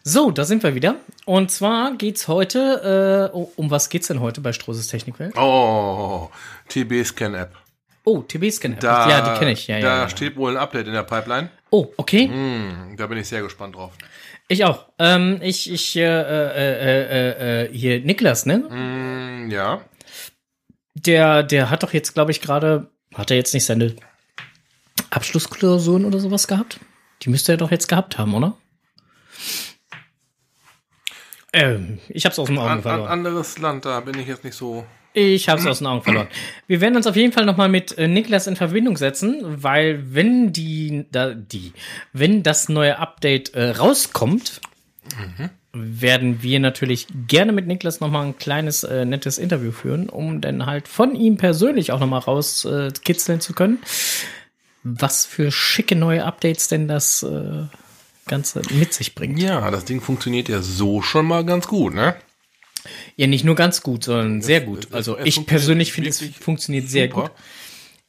[0.03, 0.97] So, da sind wir wieder.
[1.26, 5.38] Und zwar geht's heute, äh, um was geht's denn heute bei Strohses Technikwelt?
[5.38, 6.30] Oh,
[6.68, 7.55] TB-Scan-App.
[8.03, 8.84] Oh, TB-Scan-App.
[8.84, 9.68] Ja, die kenne ich.
[9.68, 11.49] Ja, da ja, steht wohl ein Update in der Pipeline.
[11.70, 12.28] Oh, okay.
[12.28, 13.93] Mm, da bin ich sehr gespannt drauf.
[14.49, 14.88] Ich auch.
[14.99, 18.57] Ähm, ich, ich, äh, äh, äh, äh, hier, Niklas, ne?
[18.57, 19.80] Mm, ja
[20.93, 23.95] der, der hat doch jetzt, glaube ich, gerade, hat er jetzt nicht seine
[25.09, 26.79] Abschlussklausuren oder sowas gehabt?
[27.21, 28.57] Die müsste er doch jetzt gehabt haben, oder?
[31.53, 33.07] Ähm, ich hab's aus den Augen an, verloren.
[33.07, 34.85] Ein anderes Land, da bin ich jetzt nicht so.
[35.13, 36.29] Ich hab's aus den Augen verloren.
[36.67, 40.53] Wir werden uns auf jeden Fall nochmal mit äh, Niklas in Verbindung setzen, weil wenn
[40.53, 41.73] die, da, die,
[42.13, 44.61] wenn das neue Update äh, rauskommt,
[45.17, 50.41] mhm werden wir natürlich gerne mit Niklas nochmal ein kleines, äh, nettes Interview führen, um
[50.41, 53.80] dann halt von ihm persönlich auch nochmal rauskitzeln äh, zu können,
[54.84, 57.63] was für schicke neue Updates denn das äh,
[58.28, 59.39] Ganze mit sich bringt.
[59.39, 62.15] Ja, das Ding funktioniert ja so schon mal ganz gut, ne?
[63.15, 64.88] Ja, nicht nur ganz gut, sondern sehr gut.
[64.91, 67.22] Also ich persönlich finde, es funktioniert sehr super.
[67.24, 67.32] gut.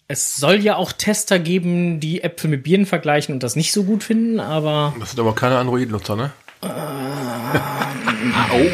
[0.08, 3.84] Es soll ja auch Tester geben, die Äpfel mit Birnen vergleichen und das nicht so
[3.84, 4.94] gut finden, aber.
[4.98, 6.32] Das sind aber keine Android-Nutzer, ne?
[6.62, 6.68] Oh,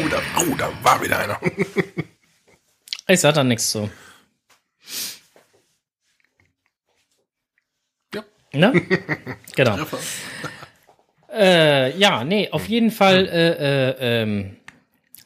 [0.09, 1.39] da, oh, da war wieder einer.
[3.07, 3.89] ich sag da nichts zu.
[8.13, 8.23] Ja.
[8.53, 8.81] Ne?
[9.55, 9.77] Genau.
[11.33, 14.55] äh, ja, nee, auf jeden Fall äh, äh, ähm,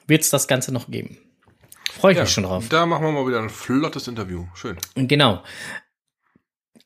[0.07, 1.19] wird es das Ganze noch geben.
[1.91, 2.67] Freue ich mich schon drauf.
[2.69, 4.47] Da machen wir mal wieder ein flottes Interview.
[4.55, 4.77] Schön.
[4.95, 5.43] Genau.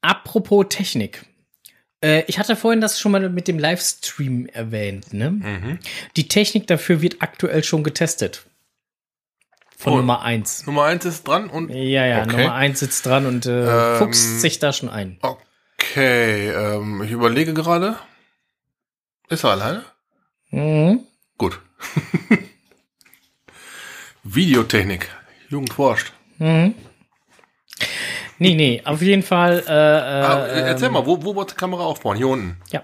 [0.01, 1.25] Apropos Technik.
[2.03, 5.13] Äh, ich hatte vorhin das schon mal mit dem Livestream erwähnt.
[5.13, 5.31] Ne?
[5.31, 5.79] Mhm.
[6.15, 8.45] Die Technik dafür wird aktuell schon getestet.
[9.77, 9.97] Von Oh.
[9.97, 10.65] Nummer 1.
[10.65, 11.69] Nummer eins ist dran und.
[11.69, 12.31] Ja, ja, Okay.
[12.37, 15.19] Nummer 1 sitzt dran und äh, Ähm, fuchst sich da schon ein.
[15.21, 17.95] Okay, ähm, ich überlege gerade.
[19.29, 19.83] Ist er alleine?
[20.49, 21.01] Mhm.
[21.37, 21.59] Gut.
[24.23, 25.09] Videotechnik.
[25.49, 26.11] Jugend forscht.
[26.39, 26.73] Mhm.
[28.39, 29.63] Nee, nee, auf jeden Fall.
[29.67, 32.17] Äh, äh, Ah, erzähl ähm, mal, wo, wo wird die Kamera aufbauen?
[32.17, 32.57] Hier unten.
[32.71, 32.83] Ja.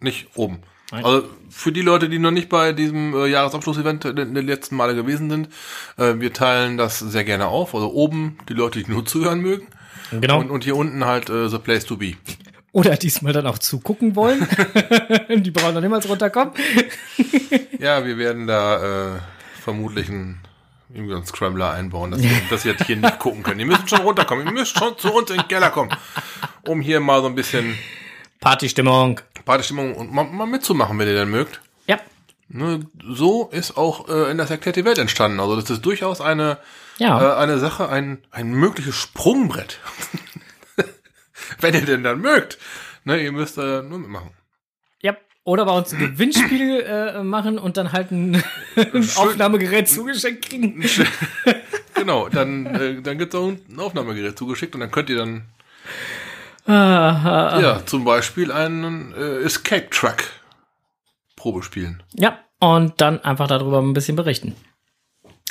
[0.00, 0.60] Nicht oben.
[0.90, 1.04] Nein.
[1.04, 4.94] Also für die Leute, die noch nicht bei diesem äh, Jahresabschlussevent in den letzten Male
[4.94, 5.48] gewesen sind,
[5.98, 7.74] äh, wir teilen das sehr gerne auf.
[7.74, 9.66] Also oben die Leute, die nur zuhören mögen.
[10.10, 10.40] Genau.
[10.40, 12.14] Und, und hier unten halt äh, the place to be.
[12.72, 14.46] Oder diesmal dann auch zugucken wollen.
[15.28, 16.52] Die brauchen noch niemals runterkommen.
[17.78, 19.18] Ja, wir werden da äh,
[19.60, 20.40] vermutlich einen,
[20.98, 23.60] irgendwie einen Scrambler einbauen, dass ihr, dass ihr hier nicht gucken könnt.
[23.60, 24.46] Ihr müsst schon runterkommen.
[24.46, 25.90] Ihr müsst schon zu uns in den Keller kommen,
[26.66, 27.78] um hier mal so ein bisschen
[28.40, 29.20] Partystimmung.
[29.44, 31.60] Partystimmung und mal, mal mitzumachen, wenn ihr denn mögt.
[31.86, 31.98] Ja.
[32.50, 35.38] Ne, so ist auch äh, in das erklärte Welt entstanden.
[35.40, 36.58] Also das ist durchaus eine,
[36.98, 37.34] Ja.
[37.34, 39.78] äh, eine Sache, ein, ein mögliches Sprungbrett.
[41.60, 42.58] wenn ihr denn dann mögt.
[43.04, 44.30] Ne, ihr müsst äh, nur mitmachen.
[45.48, 48.34] Oder bei uns ein Gewinnspiel äh, machen und dann halt ein,
[48.76, 50.84] ein Aufnahmegerät zugeschickt kriegen.
[51.94, 55.46] Genau, dann, äh, dann gibt's auch ein Aufnahmegerät zugeschickt und dann könnt ihr dann
[56.66, 60.18] Ah, ja zum Beispiel einen äh, Escape Truck
[61.34, 62.02] Probe spielen.
[62.12, 62.38] Ja.
[62.60, 64.54] Und dann einfach darüber ein bisschen berichten.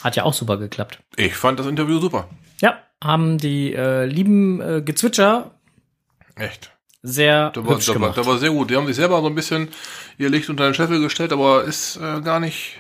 [0.04, 1.00] Hat ja auch super geklappt.
[1.18, 2.30] Ich fand das Interview super.
[2.62, 2.84] Ja.
[3.04, 5.52] Haben die äh, lieben äh, Gezwitscher
[6.36, 6.77] Echt.
[7.02, 8.18] Sehr Da war, da, war, gemacht.
[8.18, 8.70] da war sehr gut.
[8.70, 9.70] Die haben sich selber so ein bisschen
[10.18, 12.78] ihr Licht unter den Scheffel gestellt, aber ist äh, gar nicht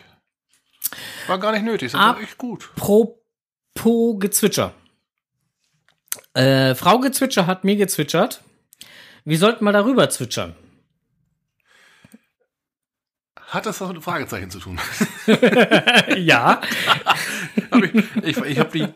[1.28, 1.91] war gar nicht nötig.
[1.91, 2.70] Das war echt gut.
[2.76, 4.74] Apropos Gezwitscher.
[6.34, 8.43] Äh, Frau Gezwitscher hat mir gezwitschert.
[9.26, 10.55] Wir sollten mal darüber zwitschern.
[13.47, 14.80] Hat das was mit Fragezeichen zu tun?
[16.18, 16.61] ja.
[17.84, 17.93] ich
[18.24, 18.88] ich, ich habe die,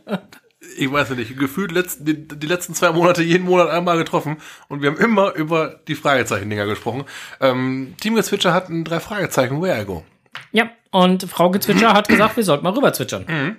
[0.77, 4.81] ich weiß nicht, gefühlt letzten, die, die letzten zwei Monate jeden Monat einmal getroffen und
[4.81, 7.05] wir haben immer über die Fragezeichen-Dinger gesprochen.
[7.39, 10.03] Ähm, Team Gezwitscher hat ein drei Fragezeichen Where I Go.
[10.51, 10.69] Ja.
[10.91, 13.57] Und Frau Gezwitscher hat gesagt, wir sollten mal rüber zwitschern.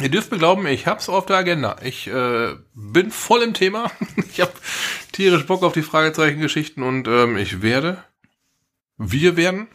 [0.00, 1.76] Ihr dürft mir glauben, ich hab's auf der Agenda.
[1.82, 3.90] Ich äh, bin voll im Thema.
[4.32, 4.52] Ich habe
[5.12, 8.04] tierisch Bock auf die Fragezeichen-Geschichten und ähm, ich werde,
[8.96, 9.66] wir werden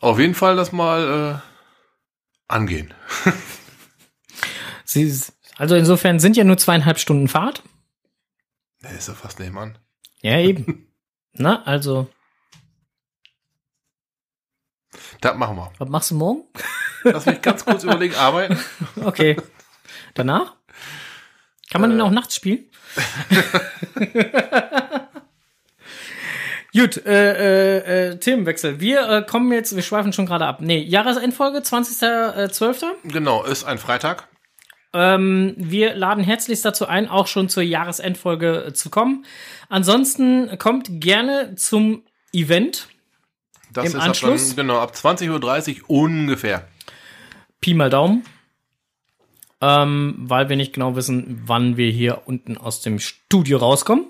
[0.00, 2.94] auf jeden Fall das mal äh, angehen.
[5.04, 7.62] Sie, also insofern sind ja nur zweieinhalb Stunden Fahrt.
[8.82, 9.76] Der ist ja fast nebenan.
[10.22, 10.88] Ja, eben.
[11.32, 12.08] Na, also,
[15.20, 15.70] Das machen wir.
[15.78, 16.44] was machst du morgen?
[17.04, 18.58] Lass mich ganz kurz überlegen, arbeiten.
[19.04, 19.36] Okay.
[20.14, 20.56] Danach?
[21.70, 22.70] Kann man den auch nachts spielen?
[26.72, 28.80] Gut, äh, äh, äh, Themenwechsel.
[28.80, 30.60] Wir äh, kommen jetzt, wir schweifen schon gerade ab.
[30.60, 32.84] Nee, Jahresendfolge, 20.12.
[33.04, 34.28] Genau, ist ein Freitag.
[34.98, 39.26] Ähm, wir laden herzlichst dazu ein, auch schon zur Jahresendfolge äh, zu kommen.
[39.68, 42.88] Ansonsten kommt gerne zum Event.
[43.70, 44.50] Das Im ist Anschluss?
[44.52, 46.66] Ab genau, ab 20.30 Uhr ungefähr.
[47.60, 48.24] Pi mal Daumen.
[49.60, 54.06] Ähm, weil wir nicht genau wissen, wann wir hier unten aus dem Studio rauskommen.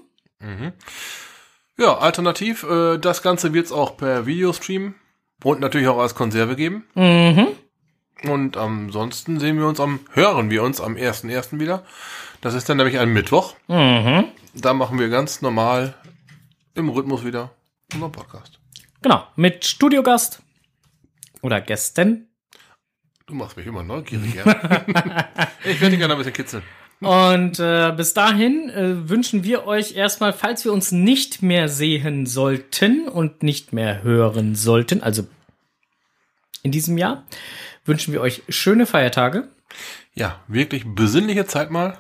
[1.79, 4.95] Ja, alternativ, äh, das Ganze wird's auch per Videostream
[5.43, 6.85] und natürlich auch als Konserve geben.
[6.95, 7.49] Mhm.
[8.25, 11.59] Und ansonsten sehen wir uns am, hören wir uns am 1.1.
[11.59, 11.85] wieder.
[12.41, 13.55] Das ist dann nämlich ein Mittwoch.
[13.69, 14.27] Mhm.
[14.55, 15.95] Da machen wir ganz normal
[16.75, 17.51] im Rhythmus wieder
[17.93, 18.59] unseren Podcast.
[19.03, 20.43] Genau, mit Studiogast
[21.43, 22.29] oder Gästen.
[23.27, 24.45] Du machst mich immer neugierig, ja.
[25.65, 26.63] ich werde dich gerne ein bisschen kitzeln.
[27.01, 32.25] Und äh, bis dahin äh, wünschen wir euch erstmal, falls wir uns nicht mehr sehen
[32.25, 35.27] sollten und nicht mehr hören sollten, also
[36.63, 37.25] in diesem Jahr,
[37.89, 39.49] wünschen wir euch schöne Feiertage,
[40.15, 41.99] Ja, wirklich besinnliche Zeit mal.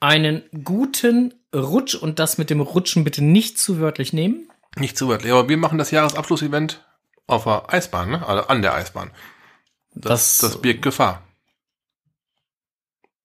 [0.00, 4.48] einen guten Rutsch und das mit dem Rutschen bitte nicht zu wörtlich nehmen.
[4.76, 6.84] Nicht zu wörtlich, aber wir machen das Jahresabschlussevent
[7.26, 8.26] auf der Eisbahn, ne?
[8.26, 9.10] Also an der Eisbahn.
[9.94, 11.22] Das, Das- das birgt Gefahr.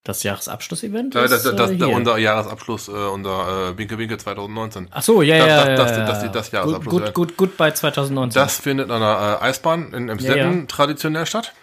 [0.05, 1.15] Das Jahresabschlussevent?
[1.15, 1.95] Ja, das, ist, das, äh, das, hier.
[1.95, 4.89] unser Jahresabschluss, äh, unser äh, Winke Winke 2019.
[4.91, 6.29] Ach so, ja, Das- ja, das- ja, das- ja, das- ja.
[6.29, 7.11] das Jahresabschluss, Gut, ja.
[7.11, 8.41] gut, gut, gut bei 2019.
[8.41, 11.53] Das findet an der äh, Eisbahn in Emstetten Ja, traditionell statt.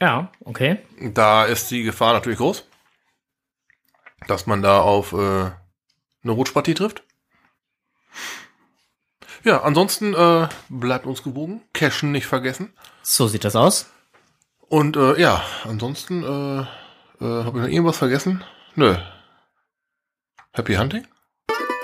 [0.00, 0.78] Ja, okay.
[1.00, 2.64] Da ist die Gefahr natürlich groß,
[4.26, 7.02] dass man da auf äh, eine Rutschpartie trifft.
[9.44, 11.62] Ja, ansonsten äh, bleibt uns gewogen.
[11.72, 12.72] Cashen nicht vergessen.
[13.02, 13.90] So sieht das aus.
[14.68, 16.60] Und äh, ja, ansonsten äh,
[17.24, 18.42] äh, habe ich noch irgendwas vergessen?
[18.74, 18.96] Nö.
[20.52, 21.06] Happy Hunting?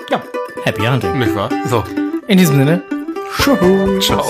[0.09, 0.21] Ja,
[0.63, 1.17] Happy Hunting.
[1.17, 1.49] Nicht wahr?
[1.67, 1.83] So.
[2.27, 2.83] In diesem Sinne,
[3.99, 4.23] Ciao.